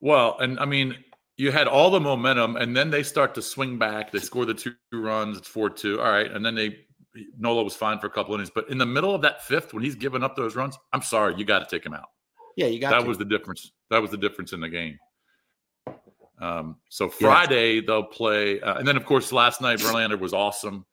Well, 0.00 0.38
and 0.38 0.58
I 0.60 0.64
mean, 0.64 0.96
you 1.36 1.52
had 1.52 1.68
all 1.68 1.90
the 1.90 2.00
momentum, 2.00 2.56
and 2.56 2.76
then 2.76 2.90
they 2.90 3.02
start 3.02 3.34
to 3.36 3.42
swing 3.42 3.78
back. 3.78 4.10
They 4.10 4.18
score 4.18 4.44
the 4.44 4.54
two 4.54 4.74
runs. 4.92 5.38
It's 5.38 5.48
four 5.48 5.70
two. 5.70 6.00
All 6.00 6.10
right, 6.10 6.30
and 6.30 6.44
then 6.44 6.54
they 6.54 6.78
Nola 7.38 7.62
was 7.62 7.74
fine 7.74 7.98
for 7.98 8.06
a 8.06 8.10
couple 8.10 8.34
innings, 8.34 8.50
but 8.54 8.68
in 8.70 8.78
the 8.78 8.86
middle 8.86 9.14
of 9.14 9.22
that 9.22 9.44
fifth, 9.44 9.72
when 9.74 9.82
he's 9.82 9.94
giving 9.94 10.22
up 10.22 10.36
those 10.36 10.56
runs, 10.56 10.78
I'm 10.92 11.02
sorry, 11.02 11.34
you 11.36 11.44
got 11.44 11.60
to 11.60 11.66
take 11.66 11.84
him 11.84 11.94
out. 11.94 12.08
yeah, 12.56 12.66
you 12.66 12.80
got 12.80 12.90
that 12.90 13.02
to. 13.02 13.08
was 13.08 13.18
the 13.18 13.24
difference. 13.24 13.72
That 13.90 14.02
was 14.02 14.10
the 14.10 14.16
difference 14.16 14.52
in 14.52 14.60
the 14.60 14.68
game. 14.68 14.98
Um, 16.40 16.76
so 16.88 17.08
Friday 17.08 17.80
they'll 17.80 18.04
play, 18.04 18.60
uh, 18.60 18.78
and 18.78 18.86
then 18.86 18.96
of 18.96 19.04
course 19.04 19.32
last 19.32 19.60
night 19.60 19.78
Verlander 19.78 20.18
was 20.18 20.32
awesome. 20.32 20.84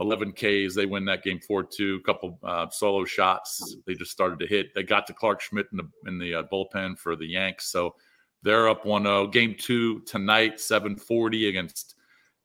11 0.00 0.32
Ks. 0.32 0.74
They 0.74 0.86
win 0.86 1.04
that 1.04 1.22
game 1.22 1.38
4-2. 1.48 1.98
A 1.98 2.02
couple 2.02 2.38
uh, 2.42 2.68
solo 2.68 3.04
shots. 3.04 3.76
They 3.86 3.94
just 3.94 4.10
started 4.10 4.40
to 4.40 4.46
hit. 4.46 4.74
They 4.74 4.82
got 4.82 5.06
to 5.06 5.14
Clarke 5.14 5.40
Schmidt 5.40 5.66
in 5.70 5.78
the 5.78 5.88
in 6.08 6.18
the 6.18 6.34
uh, 6.36 6.42
bullpen 6.52 6.98
for 6.98 7.16
the 7.16 7.26
Yanks. 7.26 7.70
So 7.70 7.94
they're 8.42 8.68
up 8.68 8.84
1-0. 8.84 9.32
Game 9.32 9.54
two 9.58 10.00
tonight, 10.00 10.56
7:40 10.56 11.48
against 11.48 11.94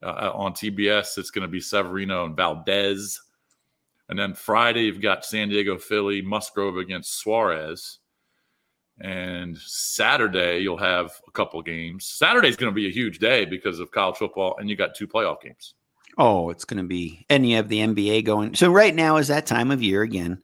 uh, 0.04 0.32
on 0.34 0.54
TBS. 0.54 1.18
It's 1.18 1.32
going 1.32 1.42
to 1.42 1.48
be 1.48 1.60
Severino 1.60 2.26
and 2.26 2.36
Valdez. 2.36 3.20
And 4.10 4.18
then 4.18 4.34
Friday, 4.34 4.86
you've 4.86 5.02
got 5.02 5.24
San 5.24 5.50
Diego 5.50 5.78
Philly, 5.78 6.22
Musgrove 6.22 6.78
against 6.78 7.20
Suarez. 7.20 8.00
And 9.02 9.58
Saturday, 9.58 10.60
you'll 10.60 10.78
have 10.78 11.14
a 11.28 11.32
couple 11.32 11.62
games. 11.62 12.06
Saturday's 12.06 12.58
going 12.58 12.72
to 12.72 12.76
be 12.76 12.88
a 12.88 12.92
huge 12.92 13.20
day 13.20 13.46
because 13.46 13.80
of 13.80 13.92
college 13.92 14.18
football, 14.18 14.58
and 14.60 14.70
you 14.70 14.76
got 14.76 14.96
two 14.96 15.08
playoff 15.08 15.42
games. 15.42 15.76
Oh, 16.18 16.50
it's 16.50 16.66
going 16.66 16.82
to 16.84 16.88
be, 16.88 17.26
and 17.30 17.48
you 17.48 17.56
have 17.56 17.70
the 17.70 17.80
NBA 17.80 18.26
going. 18.26 18.56
So 18.56 18.72
right 18.72 18.94
now 18.94 19.18
is 19.18 19.30
that 19.30 19.46
time 19.46 19.72
of 19.72 19.82
year 19.82 20.02
again. 20.02 20.42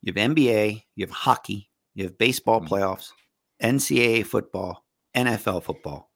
You 0.00 0.14
have 0.14 0.30
NBA, 0.30 0.82
you 0.94 1.04
have 1.04 1.10
hockey, 1.14 1.68
you 1.94 2.04
have 2.04 2.16
baseball 2.16 2.62
Mhm. 2.62 2.68
playoffs, 2.68 3.10
NCAA 3.60 4.22
football, 4.22 4.86
NFL 5.14 5.60
football. 5.62 6.10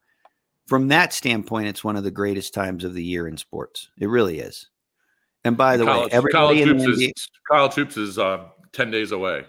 From 0.66 0.88
that 0.88 1.12
standpoint, 1.12 1.66
it's 1.66 1.84
one 1.84 1.96
of 1.96 2.04
the 2.04 2.10
greatest 2.10 2.54
times 2.54 2.84
of 2.84 2.94
the 2.94 3.04
year 3.04 3.28
in 3.28 3.36
sports. 3.36 3.90
It 3.98 4.06
really 4.08 4.38
is. 4.38 4.70
And 5.44 5.56
by 5.56 5.76
the 5.76 5.84
college, 5.84 6.12
way, 6.12 6.16
everybody 6.16 6.62
in 6.62 6.76
the 6.78 6.84
NBA, 6.84 7.12
is 7.16 7.28
college 7.50 7.74
hoops 7.74 7.96
is 7.96 8.18
uh, 8.18 8.46
ten 8.72 8.90
days 8.90 9.12
away. 9.12 9.44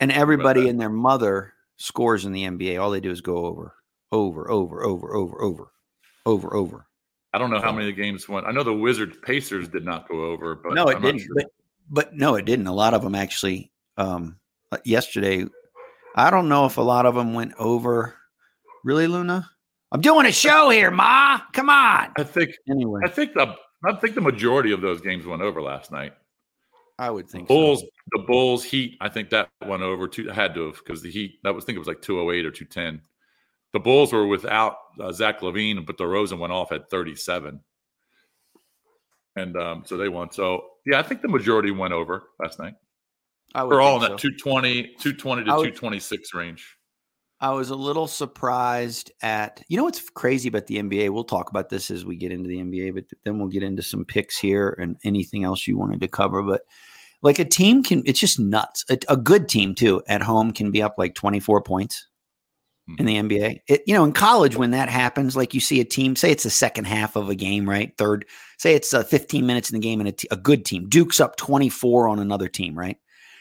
and 0.00 0.12
everybody 0.12 0.68
and 0.68 0.80
their 0.80 0.90
mother 0.90 1.52
scores 1.76 2.24
in 2.24 2.32
the 2.32 2.44
NBA. 2.44 2.80
All 2.80 2.90
they 2.90 3.00
do 3.00 3.10
is 3.10 3.20
go 3.20 3.38
over, 3.38 3.74
over, 4.12 4.50
over, 4.50 4.84
over, 4.84 5.14
over, 5.14 5.42
over, 5.42 5.72
over, 6.26 6.54
over. 6.56 6.86
I 7.32 7.38
don't 7.38 7.50
know 7.50 7.60
how 7.60 7.72
many 7.72 7.90
games 7.92 8.28
went. 8.28 8.46
I 8.46 8.52
know 8.52 8.62
the 8.62 8.72
Wizards 8.72 9.16
Pacers 9.22 9.68
did 9.68 9.84
not 9.84 10.08
go 10.08 10.24
over, 10.24 10.54
but 10.54 10.72
no, 10.74 10.86
it 10.86 10.96
I'm 10.96 11.02
didn't. 11.02 11.20
sure. 11.22 11.34
But, 11.34 11.46
but 11.90 12.14
no, 12.14 12.36
it 12.36 12.44
didn't. 12.44 12.68
A 12.68 12.72
lot 12.72 12.94
of 12.94 13.02
them 13.02 13.16
actually. 13.16 13.72
Um, 13.96 14.36
uh, 14.70 14.78
yesterday, 14.84 15.44
I 16.14 16.30
don't 16.30 16.48
know 16.48 16.64
if 16.66 16.76
a 16.76 16.82
lot 16.82 17.06
of 17.06 17.16
them 17.16 17.34
went 17.34 17.52
over. 17.58 18.14
Really, 18.84 19.08
Luna? 19.08 19.50
I'm 19.90 20.00
doing 20.00 20.26
a 20.26 20.32
show 20.32 20.70
here, 20.70 20.90
Ma. 20.92 21.40
Come 21.52 21.70
on. 21.70 22.12
I 22.16 22.22
think 22.22 22.52
Anyway, 22.70 23.00
I 23.04 23.08
think 23.08 23.34
the 23.34 23.54
I 23.86 23.94
think 23.96 24.14
the 24.14 24.20
majority 24.20 24.72
of 24.72 24.80
those 24.80 25.00
games 25.00 25.26
went 25.26 25.42
over 25.42 25.60
last 25.62 25.90
night. 25.92 26.12
I 26.98 27.10
would 27.10 27.28
think 27.28 27.48
Bulls, 27.48 27.80
So. 27.80 27.86
the 28.12 28.22
Bulls 28.22 28.62
Heat. 28.64 28.96
I 29.00 29.08
think 29.08 29.30
that 29.30 29.48
went 29.66 29.82
over. 29.82 30.06
Two 30.08 30.28
had 30.28 30.54
to 30.54 30.66
have 30.66 30.76
because 30.78 31.02
the 31.02 31.10
Heat. 31.10 31.40
That 31.42 31.54
was 31.54 31.64
I 31.64 31.66
think 31.66 31.76
it 31.76 31.80
was 31.80 31.88
like 31.88 32.00
two 32.02 32.20
oh 32.20 32.30
eight 32.30 32.46
or 32.46 32.50
two 32.52 32.64
ten. 32.66 33.02
The 33.72 33.80
Bulls 33.80 34.12
were 34.12 34.26
without 34.28 34.76
uh, 35.00 35.10
Zach 35.10 35.40
LaVine, 35.40 35.84
but 35.84 35.98
the 35.98 36.04
DeRozan 36.04 36.38
went 36.38 36.52
off 36.52 36.70
at 36.70 36.88
thirty 36.90 37.16
seven, 37.16 37.60
and 39.36 39.56
um, 39.56 39.82
so 39.84 39.96
they 39.96 40.08
won. 40.08 40.30
So 40.30 40.64
yeah, 40.86 40.98
I 41.00 41.02
think 41.02 41.22
the 41.22 41.28
majority 41.28 41.72
went 41.72 41.92
over 41.92 42.24
last 42.40 42.58
night. 42.60 42.74
I 43.56 43.64
would 43.64 43.70
We're 43.74 43.80
all 43.80 43.96
in 43.96 44.00
think 44.08 44.20
that 44.20 44.20
so. 44.20 44.28
220, 44.28 44.82
220 45.00 45.44
to 45.44 45.50
would- 45.50 45.56
226 45.62 46.34
range. 46.34 46.76
I 47.44 47.50
was 47.50 47.68
a 47.68 47.76
little 47.76 48.06
surprised 48.06 49.12
at 49.20 49.62
you 49.68 49.76
know 49.76 49.84
what's 49.84 50.08
crazy 50.08 50.48
about 50.48 50.66
the 50.66 50.78
NBA. 50.78 51.10
We'll 51.10 51.24
talk 51.24 51.50
about 51.50 51.68
this 51.68 51.90
as 51.90 52.02
we 52.02 52.16
get 52.16 52.32
into 52.32 52.48
the 52.48 52.56
NBA, 52.56 52.94
but 52.94 53.04
then 53.22 53.38
we'll 53.38 53.48
get 53.48 53.62
into 53.62 53.82
some 53.82 54.06
picks 54.06 54.38
here 54.38 54.74
and 54.80 54.96
anything 55.04 55.44
else 55.44 55.66
you 55.68 55.76
wanted 55.76 56.00
to 56.00 56.08
cover. 56.08 56.42
But 56.42 56.62
like 57.20 57.38
a 57.38 57.44
team 57.44 57.82
can, 57.82 58.02
it's 58.06 58.18
just 58.18 58.40
nuts. 58.40 58.86
A, 58.88 58.96
a 59.10 59.18
good 59.18 59.46
team 59.46 59.74
too 59.74 60.02
at 60.08 60.22
home 60.22 60.52
can 60.52 60.70
be 60.70 60.80
up 60.80 60.94
like 60.96 61.14
twenty 61.14 61.38
four 61.38 61.60
points 61.60 62.06
in 62.98 63.04
the 63.04 63.16
NBA. 63.16 63.60
It, 63.68 63.82
you 63.86 63.92
know, 63.92 64.04
in 64.04 64.12
college 64.12 64.56
when 64.56 64.70
that 64.70 64.88
happens, 64.88 65.36
like 65.36 65.52
you 65.52 65.60
see 65.60 65.80
a 65.80 65.84
team, 65.84 66.16
say 66.16 66.30
it's 66.30 66.44
the 66.44 66.50
second 66.50 66.86
half 66.86 67.14
of 67.14 67.28
a 67.28 67.34
game, 67.34 67.68
right? 67.68 67.92
Third, 67.98 68.24
say 68.56 68.74
it's 68.74 68.94
uh, 68.94 69.02
fifteen 69.02 69.44
minutes 69.44 69.70
in 69.70 69.78
the 69.78 69.86
game, 69.86 70.00
and 70.00 70.08
a, 70.08 70.12
t- 70.12 70.28
a 70.30 70.36
good 70.38 70.64
team 70.64 70.88
Duke's 70.88 71.20
up 71.20 71.36
twenty 71.36 71.68
four 71.68 72.08
on 72.08 72.20
another 72.20 72.48
team, 72.48 72.74
right? 72.74 72.96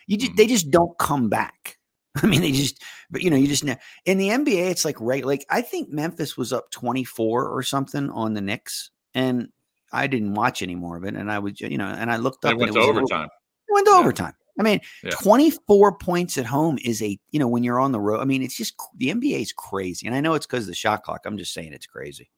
You 0.07 0.17
just, 0.17 0.35
they 0.35 0.47
just 0.47 0.69
don't 0.69 0.97
come 0.97 1.29
back. 1.29 1.77
I 2.21 2.27
mean, 2.27 2.41
they 2.41 2.51
just, 2.51 2.81
but 3.09 3.21
you 3.21 3.29
know, 3.29 3.35
you 3.37 3.47
just 3.47 3.63
know 3.63 3.75
in 4.05 4.17
the 4.17 4.29
NBA, 4.29 4.69
it's 4.69 4.85
like 4.85 4.99
right. 4.99 5.25
Like 5.25 5.45
I 5.49 5.61
think 5.61 5.89
Memphis 5.89 6.37
was 6.37 6.53
up 6.53 6.69
24 6.71 7.47
or 7.49 7.63
something 7.63 8.09
on 8.11 8.33
the 8.33 8.41
Knicks, 8.41 8.91
and 9.15 9.49
I 9.91 10.07
didn't 10.07 10.33
watch 10.35 10.61
any 10.61 10.75
more 10.75 10.95
of 10.97 11.03
it. 11.05 11.15
And 11.15 11.31
I 11.31 11.39
was, 11.39 11.59
you 11.59 11.77
know, 11.77 11.87
and 11.87 12.11
I 12.11 12.17
looked 12.17 12.45
up. 12.45 12.51
and 12.51 12.59
went 12.59 12.69
it 12.71 12.73
to 12.73 12.79
was 12.79 12.87
over- 12.89 12.99
overtime. 12.99 13.29
It 13.67 13.73
went 13.73 13.87
to 13.87 13.93
Yeah. 13.93 13.99
overtime. 13.99 14.33
I 14.59 14.63
mean, 14.63 14.81
Yeah. 15.03 15.11
24 15.21 15.97
points 15.97 16.37
at 16.37 16.45
home 16.45 16.77
is 16.83 17.01
a, 17.01 17.17
you 17.31 17.39
know, 17.39 17.47
when 17.47 17.63
you're 17.63 17.79
on 17.79 17.91
the 17.91 17.99
road. 17.99 18.19
I 18.19 18.25
mean, 18.25 18.43
it's 18.43 18.55
just 18.55 18.75
the 18.97 19.09
NBA 19.09 19.41
is 19.41 19.51
crazy, 19.51 20.05
and 20.05 20.15
I 20.15 20.19
know 20.21 20.35
it's 20.35 20.45
because 20.45 20.65
of 20.65 20.67
the 20.67 20.75
shot 20.75 21.01
clock. 21.01 21.21
I'm 21.25 21.37
just 21.39 21.53
saying 21.53 21.73
it's 21.73 21.87
crazy. 21.87 22.29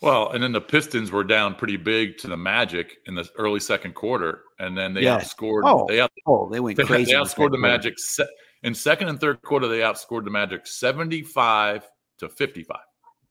Well, 0.00 0.30
and 0.30 0.42
then 0.42 0.52
the 0.52 0.60
Pistons 0.60 1.10
were 1.10 1.24
down 1.24 1.56
pretty 1.56 1.76
big 1.76 2.16
to 2.18 2.28
the 2.28 2.36
Magic 2.38 2.98
in 3.06 3.14
the 3.16 3.28
early 3.36 3.60
second 3.60 3.94
quarter, 3.96 4.42
and 4.58 4.78
then 4.78 4.94
they 4.94 5.02
Yes. 5.02 5.34
outscored. 5.34 5.62
Oh, 5.64 5.86
they 5.88 6.00
out, 6.00 6.10
Oh, 6.24 6.48
they 6.48 6.60
went 6.60 6.76
they, 6.78 6.84
crazy. 6.84 7.12
they 7.12 7.18
outscored 7.18 7.50
the. 7.50 7.58
Magic 7.58 7.98
se- 7.98 8.28
in 8.62 8.74
second 8.74 9.08
and 9.08 9.20
third 9.20 9.42
quarter. 9.42 9.68
They 9.68 9.80
outscored 9.80 10.24
the 10.24 10.30
Magic 10.30 10.66
seventy-five 10.66 11.86
to 12.18 12.28
fifty-five. 12.28 12.80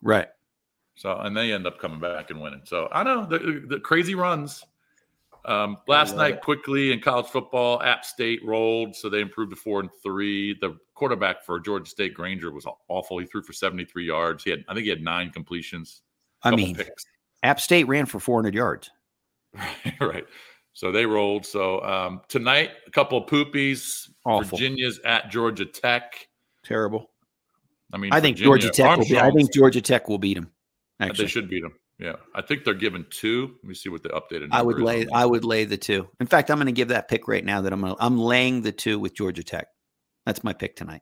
right? 0.02 0.28
So, 0.96 1.16
and 1.18 1.38
they 1.38 1.54
end 1.54 1.68
up 1.68 1.80
coming 1.80 2.00
back 2.00 2.32
and 2.32 2.42
winning. 2.42 2.62
So, 2.64 2.90
I 2.92 3.04
know 3.04 3.26
the, 3.26 3.64
the 3.68 3.80
crazy 3.80 4.16
runs. 4.16 4.64
Um, 5.46 5.78
last 5.88 6.16
night, 6.16 6.36
it. 6.36 6.42
quickly 6.42 6.92
in 6.92 7.00
college 7.00 7.28
football, 7.28 7.82
App 7.82 8.04
State 8.04 8.44
rolled, 8.44 8.96
so 8.96 9.08
they 9.08 9.22
improved 9.22 9.52
to 9.52 9.56
four 9.56 9.80
and 9.80 9.90
three. 10.04 10.58
The 10.60 10.78
quarterback 10.96 11.46
for 11.46 11.60
Georgia 11.60 11.90
State, 11.90 12.16
Grainger, 12.16 12.52
was 12.52 12.66
awful. 12.90 13.20
He 13.20 13.26
threw 13.26 13.44
for 13.44 13.54
seventy-three 13.54 14.06
yards. 14.06 14.44
He 14.44 14.50
had, 14.50 14.66
I 14.68 14.74
think, 14.74 14.84
he 14.84 14.90
had 14.90 15.02
nine 15.02 15.30
completions. 15.30 16.02
I 16.44 16.56
mean, 16.56 16.76
picks. 16.76 17.06
App 17.44 17.60
State 17.60 17.86
ran 17.86 18.06
for 18.06 18.20
400 18.20 18.54
yards. 18.54 18.90
right. 20.02 20.26
So 20.78 20.92
they 20.92 21.08
rolled. 21.08 21.44
So 21.44 21.82
um, 21.82 22.22
tonight, 22.28 22.70
a 22.86 22.92
couple 22.92 23.18
of 23.18 23.28
poopies. 23.28 24.12
Awful. 24.24 24.60
Virginia's 24.60 25.00
at 25.04 25.32
Georgia 25.32 25.66
Tech. 25.66 26.28
Terrible. 26.64 27.10
I 27.92 27.98
mean, 27.98 28.14
I 28.14 28.22
think 28.22 28.38
Virginia- 28.38 28.46
Georgia 28.60 28.70
Tech 28.70 28.98
will 29.00 29.06
be. 29.08 29.18
I 29.20 29.32
think 29.32 29.52
Georgia 29.52 29.82
Tech 29.82 30.08
will 30.08 30.20
beat 30.20 30.36
them. 30.36 30.52
they 31.00 31.08
Actually, 31.08 31.30
should 31.30 31.50
beat 31.50 31.64
them. 31.64 31.74
Yeah, 31.98 32.18
I 32.36 32.44
think 32.44 32.64
they're 32.64 32.76
given 32.76 33.08
two. 33.10 33.56
Let 33.64 33.70
me 33.70 33.74
see 33.74 33.90
what 33.90 34.04
the 34.04 34.10
updated. 34.10 34.50
I 34.52 34.62
would 34.62 34.80
lay. 34.80 35.08
I 35.12 35.26
would 35.26 35.44
lay 35.44 35.66
the 35.66 35.78
two. 35.78 36.08
In 36.20 36.28
fact, 36.28 36.52
I'm 36.52 36.58
going 36.58 36.68
to 36.68 36.72
give 36.72 36.90
that 36.90 37.08
pick 37.08 37.28
right 37.28 37.44
now. 37.44 37.62
That 37.62 37.74
I'm. 37.74 37.82
Gonna, 37.82 37.96
I'm 38.00 38.20
laying 38.20 38.62
the 38.62 38.72
two 38.72 39.00
with 39.00 39.16
Georgia 39.16 39.42
Tech. 39.44 39.70
That's 40.28 40.44
my 40.44 40.54
pick 40.54 40.76
tonight. 40.76 41.02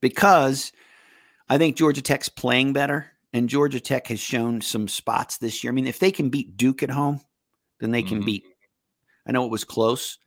Because 0.00 0.72
I 1.48 1.56
think 1.56 1.76
Georgia 1.76 2.02
Tech's 2.02 2.28
playing 2.28 2.72
better, 2.72 3.12
and 3.32 3.48
Georgia 3.48 3.78
Tech 3.78 4.08
has 4.08 4.18
shown 4.18 4.60
some 4.60 4.88
spots 4.88 5.38
this 5.38 5.62
year. 5.62 5.72
I 5.72 5.74
mean, 5.74 5.86
if 5.86 6.00
they 6.00 6.10
can 6.10 6.30
beat 6.30 6.56
Duke 6.56 6.82
at 6.82 6.90
home, 6.90 7.20
then 7.78 7.92
they 7.92 8.02
can 8.02 8.22
Mhm. 8.22 8.26
beat. 8.26 8.44
I 9.26 9.32
know 9.32 9.44
it 9.44 9.50
was 9.50 9.64
close, 9.64 10.18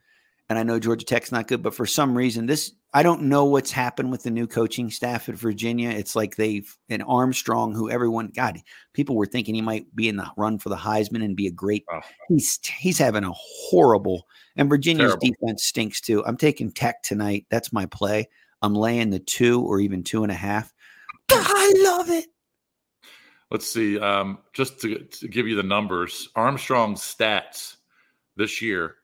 and 0.50 0.60
I 0.60 0.64
know 0.64 0.80
Georgia 0.80 1.06
Tech's 1.06 1.32
not 1.32 1.48
good, 1.48 1.64
but 1.64 1.74
for 1.74 1.86
some 1.86 2.18
reason, 2.18 2.46
this 2.46 2.74
I 2.94 3.04
don't 3.04 3.24
know 3.24 3.44
what's 3.44 3.72
happened 3.72 4.10
with 4.10 4.24
the 4.24 4.32
new 4.32 4.48
coaching 4.48 4.90
staff 4.90 5.28
at 5.28 5.36
Virginia. 5.36 5.90
It's 5.90 6.16
like 6.16 6.36
they've 6.38 6.74
and 6.88 7.04
Armstrong, 7.06 7.74
who 7.74 7.90
everyone 7.90 8.32
God, 8.34 8.60
people 8.94 9.16
were 9.16 9.26
thinking 9.26 9.54
he 9.54 9.62
might 9.62 9.94
be 9.96 10.08
in 10.08 10.16
the 10.16 10.30
run 10.38 10.60
for 10.60 10.70
the 10.70 10.78
Heisman 10.78 11.24
and 11.24 11.36
be 11.36 11.48
a 11.48 11.52
great. 11.52 11.84
Oh. 11.92 12.00
He's 12.30 12.60
he's 12.78 12.98
having 12.98 13.24
a 13.24 13.34
horrible, 13.34 14.28
and 14.56 14.70
Virginia's 14.70 15.12
Terrible. 15.12 15.28
defense 15.28 15.66
stinks 15.66 16.00
too. 16.00 16.24
I'm 16.26 16.38
taking 16.38 16.72
Tech 16.72 17.04
tonight. 17.04 17.46
That's 17.50 17.74
my 17.74 17.86
play. 17.86 18.30
I'm 18.62 18.74
laying 18.76 19.10
the 19.10 19.20
two 19.20 19.62
or 19.62 19.80
even 19.80 20.04
two 20.04 20.24
and 20.24 20.32
a 20.32 20.36
half. 20.36 20.74
I 21.30 21.74
love 21.84 22.10
it. 22.10 22.28
Let's 23.52 23.72
see. 23.72 24.00
Um, 24.00 24.40
just 24.54 24.80
to, 24.82 25.00
to 25.00 25.28
give 25.28 25.48
you 25.48 25.56
the 25.56 25.64
numbers, 25.64 26.30
Armstrong's 26.36 27.02
stats 27.02 27.76
this 28.36 28.62
year. 28.62 28.96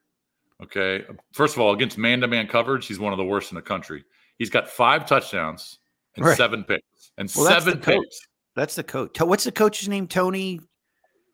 Okay. 0.61 1.03
First 1.33 1.55
of 1.55 1.61
all, 1.61 1.73
against 1.73 1.97
man 1.97 2.21
to 2.21 2.27
man 2.27 2.47
coverage, 2.47 2.85
he's 2.87 2.99
one 2.99 3.13
of 3.13 3.17
the 3.17 3.25
worst 3.25 3.51
in 3.51 3.55
the 3.55 3.61
country. 3.61 4.03
He's 4.37 4.49
got 4.49 4.67
five 4.69 5.05
touchdowns 5.07 5.79
and 6.15 6.25
Right. 6.25 6.37
seven 6.37 6.63
picks. 6.63 7.11
And 7.17 7.31
Well, 7.35 7.45
that's 7.45 7.63
seven 7.65 7.81
coach. 7.81 7.95
picks. 8.03 8.19
That's 8.55 8.75
the 8.75 8.83
coach. 8.83 9.19
What's 9.21 9.43
the 9.45 9.51
coach's 9.51 9.87
name? 9.89 10.07
Tony 10.07 10.59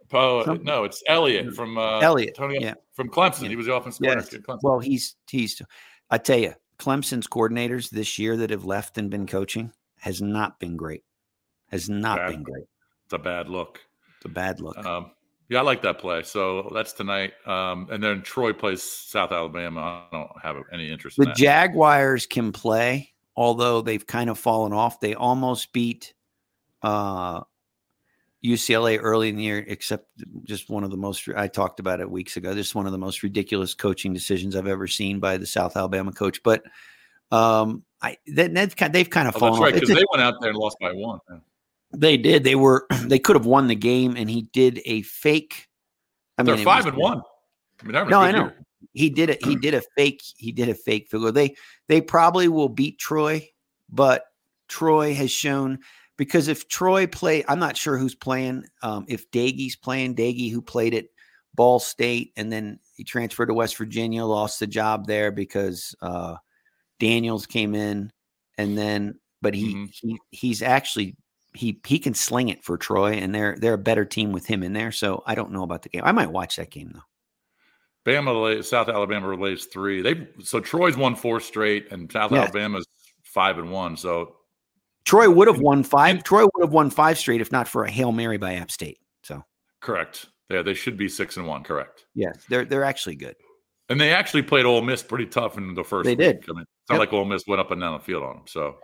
Some- 0.10 0.64
no, 0.64 0.86
it's 0.86 1.04
Elliott 1.08 1.54
from 1.54 1.78
uh, 1.78 2.00
Elliott, 2.00 2.36
Tony, 2.36 2.58
yeah. 2.62 2.76
from 2.94 3.10
Clemson. 3.10 3.44
Yeah. 3.44 3.50
He 3.50 3.56
was 3.58 3.66
the 3.66 3.74
offensive 3.76 4.00
Yes. 4.06 4.14
coordinator 4.14 4.38
at 4.38 4.44
Clemson. 4.44 4.60
Well, 4.64 4.80
he's 4.80 5.16
he's. 5.30 5.62
I 6.10 6.18
tell 6.18 6.38
you, 6.40 6.54
Clemson's 6.80 7.28
coordinators 7.28 7.90
this 7.90 8.18
year 8.18 8.38
that 8.38 8.50
have 8.50 8.64
left 8.64 8.98
and 8.98 9.10
been 9.10 9.28
coaching 9.28 9.74
has 10.00 10.22
not 10.22 10.60
been 10.60 10.78
great. 10.78 11.04
Has 11.72 11.90
not 11.90 12.20
Bad. 12.20 12.32
been 12.32 12.44
great. 12.44 12.64
it's 13.04 13.14
a 13.14 13.18
bad 13.18 13.50
look. 13.50 13.82
It's 14.18 14.26
a 14.26 14.30
bad 14.30 14.62
look. 14.62 14.78
Um, 14.86 15.12
yeah, 15.50 15.60
I 15.60 15.62
like 15.62 15.82
that 15.84 16.00
play. 16.00 16.24
So 16.24 16.70
that's 16.74 16.94
tonight. 16.94 17.34
Um, 17.46 17.88
and 17.92 18.04
then 18.04 18.22
Troy 18.22 18.54
plays 18.54 18.84
South 18.84 19.32
Alabama. 19.32 20.06
I 20.12 20.16
don't 20.16 20.30
have 20.44 20.58
any 20.74 20.90
interest 20.90 21.18
the 21.18 21.24
in 21.24 21.30
that. 21.30 21.38
Jaguars 21.38 22.26
can 22.26 22.52
play, 22.52 23.14
although 23.36 23.82
they've 23.82 24.06
kind 24.06 24.30
of 24.30 24.38
fallen 24.38 24.74
off. 24.74 25.00
They 25.00 25.14
almost 25.16 25.72
beat 25.74 26.14
uh, 26.84 27.42
UCLA 28.44 29.00
early 29.02 29.30
in 29.30 29.36
the 29.36 29.44
year, 29.44 29.64
except 29.68 30.08
just 30.44 30.70
one 30.70 30.84
of 30.84 30.92
the 30.92 30.98
most. 30.98 31.28
I 31.36 31.48
talked 31.48 31.80
about 31.80 32.00
it 32.02 32.10
weeks 32.10 32.38
ago. 32.38 32.54
This 32.54 32.68
is 32.68 32.76
one 32.76 32.86
of 32.86 32.92
the 32.92 32.98
most 32.98 33.24
ridiculous 33.24 33.74
coaching 33.74 34.14
decisions 34.14 34.56
I've 34.56 34.68
ever 34.68 34.88
seen 34.88 35.20
by 35.20 35.38
the 35.38 35.48
South 35.48 35.76
Alabama 35.76 36.12
coach. 36.12 36.44
But 36.44 36.64
um, 37.32 37.84
I 38.02 38.18
they, 38.28 38.48
they've 38.48 38.76
kind 38.76 38.94
they've 38.94 39.10
kind 39.10 39.28
of 39.28 39.36
Oh, 39.38 39.40
fallen 39.40 39.54
that's 39.54 39.62
right, 39.64 39.74
off. 39.74 39.80
because 39.82 39.96
they 39.96 40.06
went 40.12 40.22
out 40.22 40.36
there 40.40 40.50
and 40.52 40.60
lost 40.60 40.78
by 40.80 40.92
one. 40.94 41.20
They 41.92 42.18
did. 42.18 42.44
They 42.44 42.56
were. 42.56 42.86
They 43.08 43.20
could 43.20 43.36
have 43.38 43.46
won 43.46 43.68
the 43.68 43.76
game, 43.76 44.16
and 44.18 44.30
he 44.30 44.44
did 44.54 44.82
a 44.86 45.02
fake. 45.04 45.68
I 46.38 46.44
They're 46.44 46.56
it 46.56 46.64
five 46.64 46.84
was- 46.86 46.94
and 46.94 46.98
one. 47.02 47.22
I 47.82 47.84
mean, 47.84 47.94
they're 47.94 48.02
having 48.02 48.14
a 48.14 48.18
No, 48.18 48.22
I 48.22 48.32
know. 48.32 48.44
year. 48.46 48.66
He 48.94 49.10
did 49.10 49.30
it. 49.30 49.44
He 49.46 49.56
did 49.56 49.74
a 49.74 49.82
fake. 49.96 50.22
He 50.36 50.52
did 50.52 50.68
a 50.70 50.74
fake 50.74 51.08
field 51.10 51.24
goal. 51.24 51.32
They 51.32 51.56
they 51.88 52.02
probably 52.02 52.48
will 52.48 52.70
beat 52.70 53.00
Troy, 53.00 53.48
but 53.90 54.24
Troy 54.68 55.14
has 55.14 55.32
shown 55.32 55.80
because 56.18 56.48
if 56.48 56.68
Troy 56.68 57.08
play, 57.08 57.44
I'm 57.48 57.60
not 57.60 57.78
sure 57.78 57.98
who's 57.98 58.16
playing. 58.16 58.66
Um, 58.82 59.06
if 59.08 59.30
Doege's 59.32 59.76
playing, 59.76 60.16
Doege 60.16 60.52
who 60.52 60.62
played 60.62 60.94
at 60.96 61.06
Ball 61.56 61.80
State 61.80 62.34
and 62.36 62.52
then 62.52 62.80
he 62.96 63.04
transferred 63.04 63.48
to 63.48 63.54
West 63.54 63.78
Virginia, 63.78 64.26
lost 64.26 64.60
the 64.60 64.68
job 64.68 65.06
there 65.08 65.32
because 65.32 65.96
uh, 66.02 66.36
Daniels 67.00 67.46
came 67.46 67.74
in, 67.76 68.12
and 68.58 68.78
then 68.78 69.20
but 69.42 69.54
he 69.54 69.74
Mhm. 69.76 69.90
he 69.94 70.18
he's 70.32 70.62
actually 70.62 71.16
he 71.58 71.80
he 71.86 72.00
can 72.00 72.14
sling 72.14 72.50
it 72.50 72.64
for 72.64 72.78
Troy, 72.78 73.14
and 73.14 73.34
they're 73.36 73.58
they're 73.60 73.74
a 73.74 73.78
better 73.78 74.06
team 74.06 74.32
with 74.32 74.46
him 74.46 74.64
in 74.64 74.74
there. 74.74 74.92
So 74.92 75.24
I 75.26 75.36
don't 75.36 75.52
know 75.52 75.64
about 75.64 75.82
the 75.82 75.90
game. 75.90 76.02
I 76.06 76.12
might 76.12 76.32
watch 76.32 76.56
that 76.58 76.72
game 76.72 76.92
though. 76.94 77.02
Bama, 78.06 78.64
South 78.64 78.88
Alabama 78.88 79.28
relays 79.28 79.66
three. 79.66 80.02
They 80.02 80.28
so 80.42 80.60
Troy's 80.60 80.96
won 80.96 81.16
four 81.16 81.40
straight, 81.40 81.92
and 81.92 82.12
South 82.12 82.32
Yeah. 82.32 82.44
Alabama's 82.44 82.86
five 83.24 83.58
and 83.58 83.70
one. 83.72 83.98
So 83.98 84.36
Troy 85.06 85.30
would 85.30 85.48
have 85.48 85.60
won 85.60 85.84
five. 85.84 86.24
Troy 86.24 86.44
would 86.44 86.62
have 86.64 86.72
won 86.74 86.90
five 86.90 87.18
straight 87.18 87.42
if 87.42 87.52
not 87.52 87.68
for 87.68 87.84
a 87.84 87.92
hail 87.92 88.12
mary 88.12 88.38
by 88.38 88.54
App 88.56 88.72
State. 88.72 89.00
So 89.24 89.44
correct. 89.82 90.28
Yeah, 90.50 90.62
they 90.62 90.74
should 90.74 90.96
be 90.98 91.10
six 91.10 91.36
and 91.36 91.46
one. 91.48 91.64
Correct. 91.64 92.06
yes, 92.16 92.46
they're 92.50 92.64
they're 92.66 92.86
actually 92.86 93.16
good. 93.16 93.36
And 93.90 94.00
they 94.00 94.12
actually 94.14 94.44
played 94.44 94.66
Ole 94.66 94.82
Miss 94.82 95.02
pretty 95.04 95.26
tough 95.28 95.58
in 95.58 95.74
the 95.74 95.84
first. 95.84 96.06
They 96.06 96.12
week. 96.12 96.20
did. 96.20 96.46
I 96.50 96.54
mean, 96.54 96.62
it's 96.64 96.90
not 96.90 96.96
Yep. 96.96 97.00
like 97.00 97.14
Ole 97.14 97.26
Miss 97.26 97.44
went 97.48 97.60
up 97.62 97.72
and 97.72 97.80
down 97.82 97.94
the 97.98 98.04
field 98.04 98.24
on 98.24 98.36
them. 98.36 98.44
So 98.48 98.76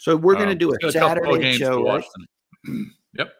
So 0.00 0.16
we're 0.16 0.32
gonna 0.34 0.52
um, 0.52 0.58
do 0.58 0.72
a 0.72 0.90
Saturday 0.90 1.52
to 1.52 1.58
show. 1.58 1.82
watch 1.82 2.04
Right? 2.04 2.74
tonight. 2.74 2.86
Yep. 3.18 3.32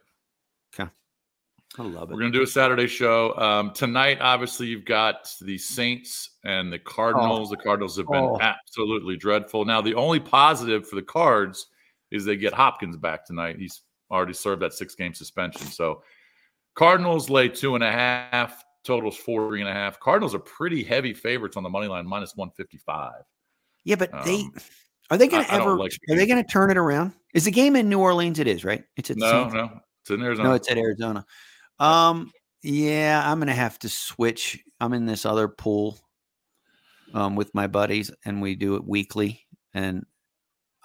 I 1.79 1.83
love 1.85 2.11
it. 2.11 2.15
We're 2.15 2.19
going 2.21 2.33
to 2.33 2.37
do 2.39 2.43
a 2.43 2.49
Saturday 2.49 2.89
show. 2.89 3.33
Um, 3.39 3.73
tonight, 3.73 4.19
obviously, 4.21 4.67
you've 4.67 4.85
got 4.85 5.33
the 5.41 5.57
Saints 5.57 6.31
and 6.45 6.71
the 6.73 6.81
Cardinals. 6.81 7.49
the 7.49 7.57
Cardinals 7.57 7.97
have 7.97 8.09
been 8.09 8.25
Oh. 8.25 8.41
absolutely 8.41 9.17
dreadful. 9.17 9.65
Now, 9.65 9.81
the 9.81 9.95
only 9.95 10.19
positive 10.19 10.89
for 10.89 10.97
the 10.97 11.03
Cards 11.03 11.69
is 12.11 12.25
they 12.25 12.37
get 12.37 12.53
Hopkins 12.53 12.97
back 12.97 13.25
tonight. 13.25 13.57
He's 13.57 13.83
already 14.11 14.33
served 14.33 14.61
that 14.63 14.73
six 14.75 14.97
game 14.97 15.15
suspension. 15.15 15.69
So, 15.69 16.03
Cardinals 16.75 17.31
lay 17.31 17.49
two 17.49 17.77
and 17.77 17.85
a 17.85 17.93
half, 17.93 18.65
totals 18.83 19.17
four, 19.17 19.47
three 19.49 19.61
and 19.61 19.71
a 19.71 19.73
half. 19.73 20.01
Cardinals 20.01 20.35
are 20.35 20.41
pretty 20.41 20.83
heavy 20.83 21.15
favorites 21.15 21.57
on 21.57 21.63
the 21.63 21.71
money 21.71 21.87
line, 21.87 22.05
minus 22.05 22.35
155. 22.35 23.13
Yeah, 23.85 23.95
but 23.95 24.11
they 24.25 24.41
Um, 24.41 24.55
are 25.11 25.19
they 25.19 25.27
I 25.27 25.29
don't 25.29 25.51
ever 25.51 25.77
like 25.77 25.93
are 26.09 26.17
they 26.17 26.27
gonna 26.27 26.45
turn 26.45 26.71
it 26.71 26.77
around? 26.77 27.13
Is 27.35 27.45
the 27.45 27.51
game 27.51 27.77
in 27.77 27.89
New 27.89 28.01
Orleans? 28.01 28.39
It 28.39 28.47
is, 28.47 28.65
right? 28.65 28.85
It's 28.97 29.11
at 29.11 29.17
No, 29.17 29.49
no, 29.49 29.81
it's 30.03 30.11
in 30.11 30.23
Arizona. 30.23 30.49
no, 30.49 30.55
it's 30.55 30.71
at 30.71 30.79
Arizona. 30.79 31.25
Um, 31.79 32.31
yeah, 32.63 33.23
I'm 33.25 33.39
gonna 33.39 33.53
have 33.55 33.79
to 33.81 33.89
switch. 33.89 34.63
I'm 34.81 34.93
in 34.93 35.07
this 35.07 35.25
other 35.25 35.49
pool 35.49 35.99
um 37.15 37.35
with 37.37 37.55
my 37.55 37.67
buddies, 37.67 38.11
and 38.25 38.41
we 38.41 38.55
do 38.55 38.77
it 38.77 38.85
weekly. 38.87 39.47
And 39.75 40.05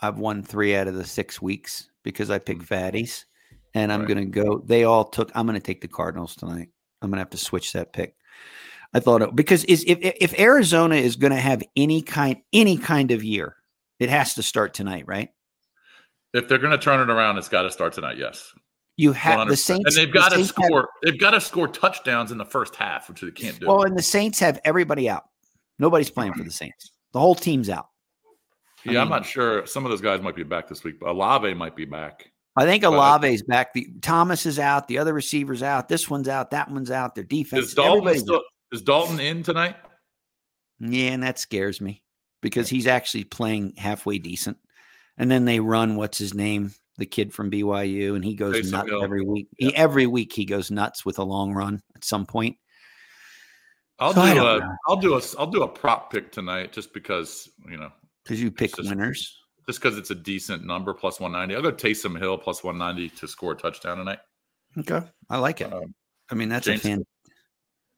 I've 0.02 0.18
won 0.20 0.44
three 0.44 0.76
out 0.76 0.88
of 0.88 0.96
the 0.96 1.06
six 1.06 1.42
weeks 1.42 1.90
because 2.04 2.30
I 2.30 2.40
pick 2.40 2.60
fatties. 2.60 3.26
And 3.74 3.92
I'm 3.92 4.02
Right. 4.02 4.10
gonna 4.10 4.26
go. 4.26 4.60
They 4.60 4.86
all 4.86 5.04
took. 5.04 5.32
I'm 5.36 5.46
gonna 5.46 5.60
take 5.60 5.82
the 5.82 5.88
Cardinals 5.88 6.36
tonight. 6.36 6.70
I'm 7.02 7.10
gonna 7.10 7.22
have 7.22 7.30
to 7.32 7.38
switch 7.38 7.74
that 7.74 7.94
pick. 7.94 8.16
I 8.94 9.00
thought 9.02 9.22
it 9.22 9.36
because 9.36 9.66
is 9.66 9.84
if 9.86 10.00
if 10.02 10.40
Arizona 10.40 10.96
is 10.96 11.18
gonna 11.18 11.40
have 11.40 11.62
any 11.76 12.02
kind 12.02 12.38
any 12.54 12.78
kind 12.78 13.12
of 13.12 13.24
year, 13.24 13.58
it 14.00 14.10
has 14.10 14.36
to 14.36 14.44
start 14.44 14.74
tonight, 14.74 15.06
right? 15.08 15.30
if 16.34 16.50
they're 16.50 16.58
going 16.58 16.72
to 16.72 16.78
turn 16.78 17.00
it 17.00 17.10
around, 17.12 17.38
it's 17.38 17.48
got 17.48 17.62
to 17.62 17.72
start 17.72 17.94
tonight. 17.94 18.18
Yes. 18.18 18.52
You 18.98 19.14
have 19.14 19.40
100%. 19.40 19.48
the 19.48 19.56
Saints, 19.58 19.84
and 19.88 19.96
they've 19.96 20.12
the 20.14 20.20
got 20.20 20.30
to 20.30 20.36
Saints 20.36 20.54
have- 20.58 20.66
score. 20.66 20.90
they've 21.04 21.20
got 21.20 21.32
to 21.32 21.42
score 21.42 21.68
touchdowns 21.68 22.32
in 22.32 22.38
the 22.38 22.46
first 22.46 22.76
half, 22.76 23.08
which 23.10 23.22
they 23.22 23.32
can't 23.32 23.60
do. 23.60 23.68
well, 23.68 23.84
and 23.84 23.98
the 23.98 24.02
Saints 24.04 24.40
have 24.40 24.60
everybody 24.66 25.10
out. 25.10 25.24
Nobody's 25.80 26.10
playing 26.10 26.34
for 26.34 26.44
the 26.44 26.52
Saints. 26.52 26.92
The 27.14 27.20
whole 27.20 27.36
team's 27.36 27.70
out. 27.70 27.88
I 28.88 28.92
yeah, 28.92 29.02
I'm 29.02 29.10
not 29.10 29.26
sure. 29.26 29.66
Some 29.66 29.86
of 29.86 29.92
those 29.92 30.02
guys 30.02 30.22
might 30.22 30.36
be 30.36 30.44
back 30.44 30.68
this 30.68 30.84
week, 30.84 31.00
but 31.00 31.10
Olave 31.10 31.54
might 31.56 31.76
be 31.76 31.86
back. 31.86 32.30
I 32.58 32.66
think 32.66 32.84
But 32.84 33.22
back. 33.48 33.74
The 33.74 33.88
Thomas 34.02 34.46
is 34.46 34.60
out. 34.60 34.88
The 34.88 34.98
other 35.00 35.14
receivers 35.14 35.64
out. 35.64 35.90
This 35.90 36.10
one's 36.10 36.30
out. 36.30 36.52
That 36.52 36.70
one's 36.70 36.92
out. 36.92 37.16
Their 37.16 37.24
defense. 37.26 37.68
Is 37.68 37.74
Dalton 37.74 38.18
still, 38.20 38.42
is 38.72 38.82
Dalton 38.82 39.20
in 39.20 39.44
tonight? 39.44 39.76
Yeah, 40.80 41.12
and 41.12 41.24
that 41.24 41.40
scares 41.40 41.82
me 41.82 42.02
because 42.46 42.70
he's 42.70 42.86
actually 42.86 43.24
playing 43.24 43.74
halfway 43.76 44.20
decent. 44.20 44.58
And 45.18 45.32
then 45.32 45.46
they 45.46 45.60
run 45.60 45.96
what's 45.96 46.20
his 46.20 46.36
name, 46.36 46.74
the 47.00 47.08
kid 47.08 47.34
from 47.34 47.50
BYU, 47.50 48.16
and 48.16 48.24
he 48.24 48.36
goes 48.36 48.72
nuts 48.72 48.88
Hill. 48.90 49.04
every 49.04 49.24
week. 49.26 49.48
He, 49.58 49.76
every 49.76 50.06
week 50.06 50.32
he 50.32 50.46
goes 50.46 50.70
nuts 50.70 51.04
with 51.04 51.18
a 51.18 51.24
long 51.24 51.54
run 51.54 51.82
at 51.96 52.06
some 52.06 52.28
point. 52.28 52.58
I'll 53.98 54.14
So 54.14 54.22
do 54.24 54.32
a 54.32 54.60
know. 54.60 54.76
I'll 54.88 54.98
do 54.98 55.16
a 55.18 55.22
I'll 55.40 55.48
do 55.48 55.64
a 55.64 55.68
prop 55.68 56.12
pick 56.12 56.32
tonight 56.32 56.72
just 56.72 56.94
because 56.94 57.50
you 57.68 57.78
know 57.78 57.90
Because 58.24 58.40
you 58.42 58.52
pick 58.52 58.76
just- 58.76 58.90
winners. 58.90 59.36
just 59.68 59.82
because 59.82 59.98
it's 59.98 60.12
a 60.12 60.16
decent 60.16 60.66
number 60.66 60.94
plus 60.94 61.20
190. 61.20 61.56
I'll 61.56 61.72
go 61.72 61.76
Taysom 61.76 62.20
Hill 62.20 62.38
plus 62.38 62.64
190 62.64 63.10
to 63.18 63.28
score 63.28 63.54
a 63.54 63.56
touchdown 63.56 63.98
tonight. 63.98 64.20
Okay. 64.78 65.02
I 65.30 65.38
like 65.40 65.62
it. 65.62 65.74
Um, 65.74 65.96
I 66.30 66.36
mean, 66.36 66.50
that's 66.50 66.66
James- 66.68 66.82
a 66.82 66.84
fan. 66.84 67.04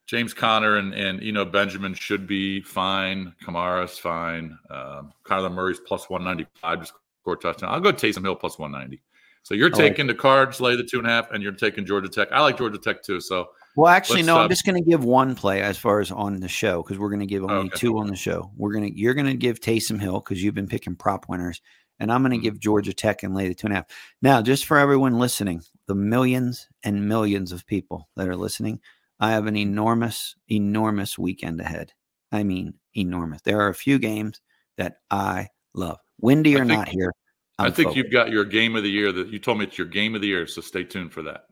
James 0.07 0.33
Conner 0.33 0.77
and 0.77 0.93
and 0.93 1.21
you 1.21 1.31
know 1.33 1.45
Benjamin 1.45 1.93
should 1.93 2.25
be 2.27 2.61
fine. 2.61 3.33
Kamara's 3.43 3.97
fine. 3.99 4.57
Um, 4.69 5.11
Kyler 5.25 5.53
Murray's 5.53 5.79
plus 5.79 6.09
195 6.09 6.79
to 6.81 6.85
score 6.85 7.33
a 7.33 7.37
touchdown. 7.37 7.69
I'll 7.73 7.81
go 7.81 7.91
Taysom 7.91 8.23
Hill 8.23 8.35
plus 8.35 8.57
190. 8.57 9.01
So 9.43 9.53
you're 9.53 9.67
I 9.67 9.77
like 9.77 9.91
taking 9.91 10.07
the 10.07 10.13
cards, 10.15 10.59
lay 10.59 10.75
the 10.75 10.83
two 10.83 10.97
and 10.99 11.07
a 11.07 11.09
half, 11.09 11.31
and 11.31 11.43
you're 11.43 11.51
taking 11.53 11.85
Georgia 11.85 12.09
Tech. 12.09 12.29
I 12.31 12.41
like 12.41 12.57
Georgia 12.57 12.77
Tech 12.77 13.03
too. 13.03 13.19
So 13.21 13.49
Well, 13.75 13.91
actually, 13.91 14.23
no. 14.23 14.37
uh, 14.37 14.43
I'm 14.43 14.49
just 14.49 14.65
going 14.65 14.81
to 14.81 14.89
give 14.89 15.03
one 15.05 15.35
play 15.35 15.61
as 15.61 15.77
far 15.77 15.99
as 15.99 16.11
on 16.11 16.37
the 16.37 16.47
show 16.49 16.81
because 16.83 16.97
we're 16.97 17.09
going 17.09 17.19
to 17.21 17.25
give 17.25 17.43
only 17.43 17.67
Okay. 17.67 17.77
two 17.77 17.97
on 17.97 18.07
the 18.07 18.15
show. 18.15 18.51
We're 18.57 18.73
to 18.73 18.97
you're 18.97 19.13
going 19.13 19.27
to 19.27 19.35
give 19.35 19.59
Taysom 19.59 19.99
Hill 20.01 20.19
because 20.19 20.41
you've 20.43 20.55
been 20.55 20.67
picking 20.67 20.95
prop 20.95 21.27
winners, 21.29 21.61
and 21.99 22.11
I'm 22.11 22.21
going 22.23 22.31
to 22.31 22.37
Mhm. 22.37 22.43
give 22.43 22.59
Georgia 22.59 22.93
Tech 22.93 23.23
and 23.23 23.33
lay 23.35 23.47
the 23.49 23.55
two 23.55 23.67
and 23.67 23.73
a 23.73 23.77
half. 23.77 23.85
Now, 24.21 24.41
just 24.41 24.65
for 24.65 24.77
everyone 24.77 25.17
listening, 25.19 25.61
the 25.87 25.95
millions 25.95 26.67
and 26.83 27.07
millions 27.07 27.51
of 27.53 27.65
people 27.65 28.09
that 28.17 28.27
are 28.27 28.35
listening, 28.37 28.79
I 29.19 29.31
have 29.31 29.47
an 29.47 29.55
enormous, 29.55 30.35
enormous 30.47 31.17
weekend 31.17 31.59
ahead. 31.59 31.93
I 32.31 32.43
mean, 32.43 32.73
enormous. 32.95 33.41
There 33.41 33.59
are 33.61 33.69
a 33.69 33.75
few 33.75 33.99
games 33.99 34.41
that 34.77 34.97
I 35.09 35.49
love. 35.73 35.97
Windy 36.19 36.55
or 36.55 36.59
think- 36.59 36.69
not 36.69 36.87
here, 36.87 37.11
I'm 37.59 37.67
i 37.67 37.69
think 37.71 37.87
focused. 37.89 37.97
you've 37.97 38.11
got 38.11 38.29
your 38.29 38.45
game 38.45 38.75
of 38.75 38.83
the 38.83 38.89
year 38.89 39.11
that 39.11 39.29
you 39.29 39.39
told 39.39 39.57
me 39.57 39.65
it's 39.65 39.77
your 39.77 39.87
game 39.87 40.13
of 40.13 40.21
the 40.21 40.27
year. 40.27 40.45
So 40.45 40.61
stay 40.61 40.83
tuned 40.83 41.11
for 41.11 41.23
that. 41.23 41.45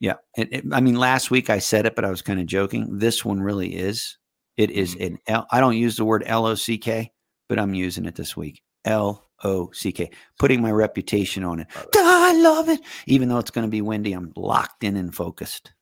Yeah. 0.00 0.14
It, 0.36 0.52
it, 0.52 0.64
I 0.72 0.80
mean, 0.80 0.96
last 0.96 1.30
week 1.30 1.50
I 1.50 1.60
said 1.60 1.86
it, 1.86 1.94
but 1.94 2.04
I 2.04 2.10
was 2.10 2.22
kind 2.22 2.40
of 2.40 2.46
joking. 2.46 2.98
This 2.98 3.24
one 3.24 3.40
really 3.40 3.76
is. 3.76 4.18
It 4.56 4.70
is 4.70 4.94
mm-hmm. 4.96 5.04
an 5.14 5.18
L. 5.28 5.46
I 5.50 5.60
don't 5.60 5.76
use 5.76 5.96
the 5.96 6.04
word 6.04 6.24
L 6.26 6.46
O 6.46 6.54
C 6.56 6.76
K, 6.78 7.12
but 7.48 7.58
I'm 7.58 7.74
using 7.74 8.06
it 8.06 8.16
this 8.16 8.36
week. 8.36 8.62
L 8.84 9.28
O 9.44 9.70
C 9.72 9.92
K, 9.92 10.10
putting 10.38 10.60
my 10.60 10.72
reputation 10.72 11.44
on 11.44 11.60
it. 11.60 11.68
I 11.94 12.40
love 12.40 12.68
it. 12.68 12.80
Even 13.06 13.28
though 13.28 13.38
it's 13.38 13.50
going 13.52 13.66
to 13.66 13.70
be 13.70 13.80
windy, 13.80 14.12
I'm 14.12 14.32
locked 14.36 14.82
in 14.84 14.96
and 14.96 15.14
focused. 15.14 15.72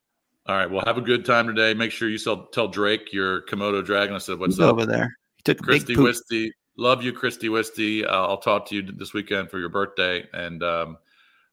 All 0.47 0.55
right. 0.55 0.69
Well, 0.69 0.83
have 0.85 0.97
a 0.97 1.01
good 1.01 1.25
time 1.25 1.47
today. 1.47 1.73
Make 1.73 1.91
sure 1.91 2.09
you 2.09 2.17
tell, 2.17 2.47
tell 2.47 2.67
Drake 2.67 3.13
your 3.13 3.41
Komodo 3.43 3.85
dragon. 3.85 4.15
I 4.15 4.17
said, 4.17 4.39
what's 4.39 4.55
He's 4.55 4.63
up? 4.65 4.73
over 4.73 4.85
there. 4.85 5.15
He 5.37 5.43
took 5.43 5.59
Christy 5.59 5.95
Wisty. 5.95 6.51
Love 6.77 7.03
you, 7.03 7.13
Christy 7.13 7.49
Wisty. 7.49 8.05
Uh, 8.05 8.11
I'll 8.11 8.37
talk 8.37 8.67
to 8.69 8.75
you 8.75 8.81
this 8.81 9.13
weekend 9.13 9.51
for 9.51 9.59
your 9.59 9.69
birthday. 9.69 10.27
And 10.33 10.63
um, 10.63 10.97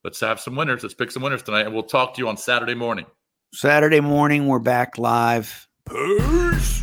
let's 0.05 0.21
have 0.21 0.41
some 0.41 0.57
winners. 0.57 0.83
Let's 0.83 0.95
pick 0.95 1.11
some 1.11 1.23
winners 1.23 1.43
tonight. 1.43 1.67
And 1.67 1.75
we'll 1.75 1.83
talk 1.83 2.15
to 2.15 2.21
you 2.21 2.29
on 2.29 2.37
Saturday 2.37 2.75
morning. 2.75 3.07
Saturday 3.53 4.01
morning, 4.01 4.47
we're 4.47 4.59
back 4.59 4.97
live. 4.99 5.69
Peace. 5.89 6.83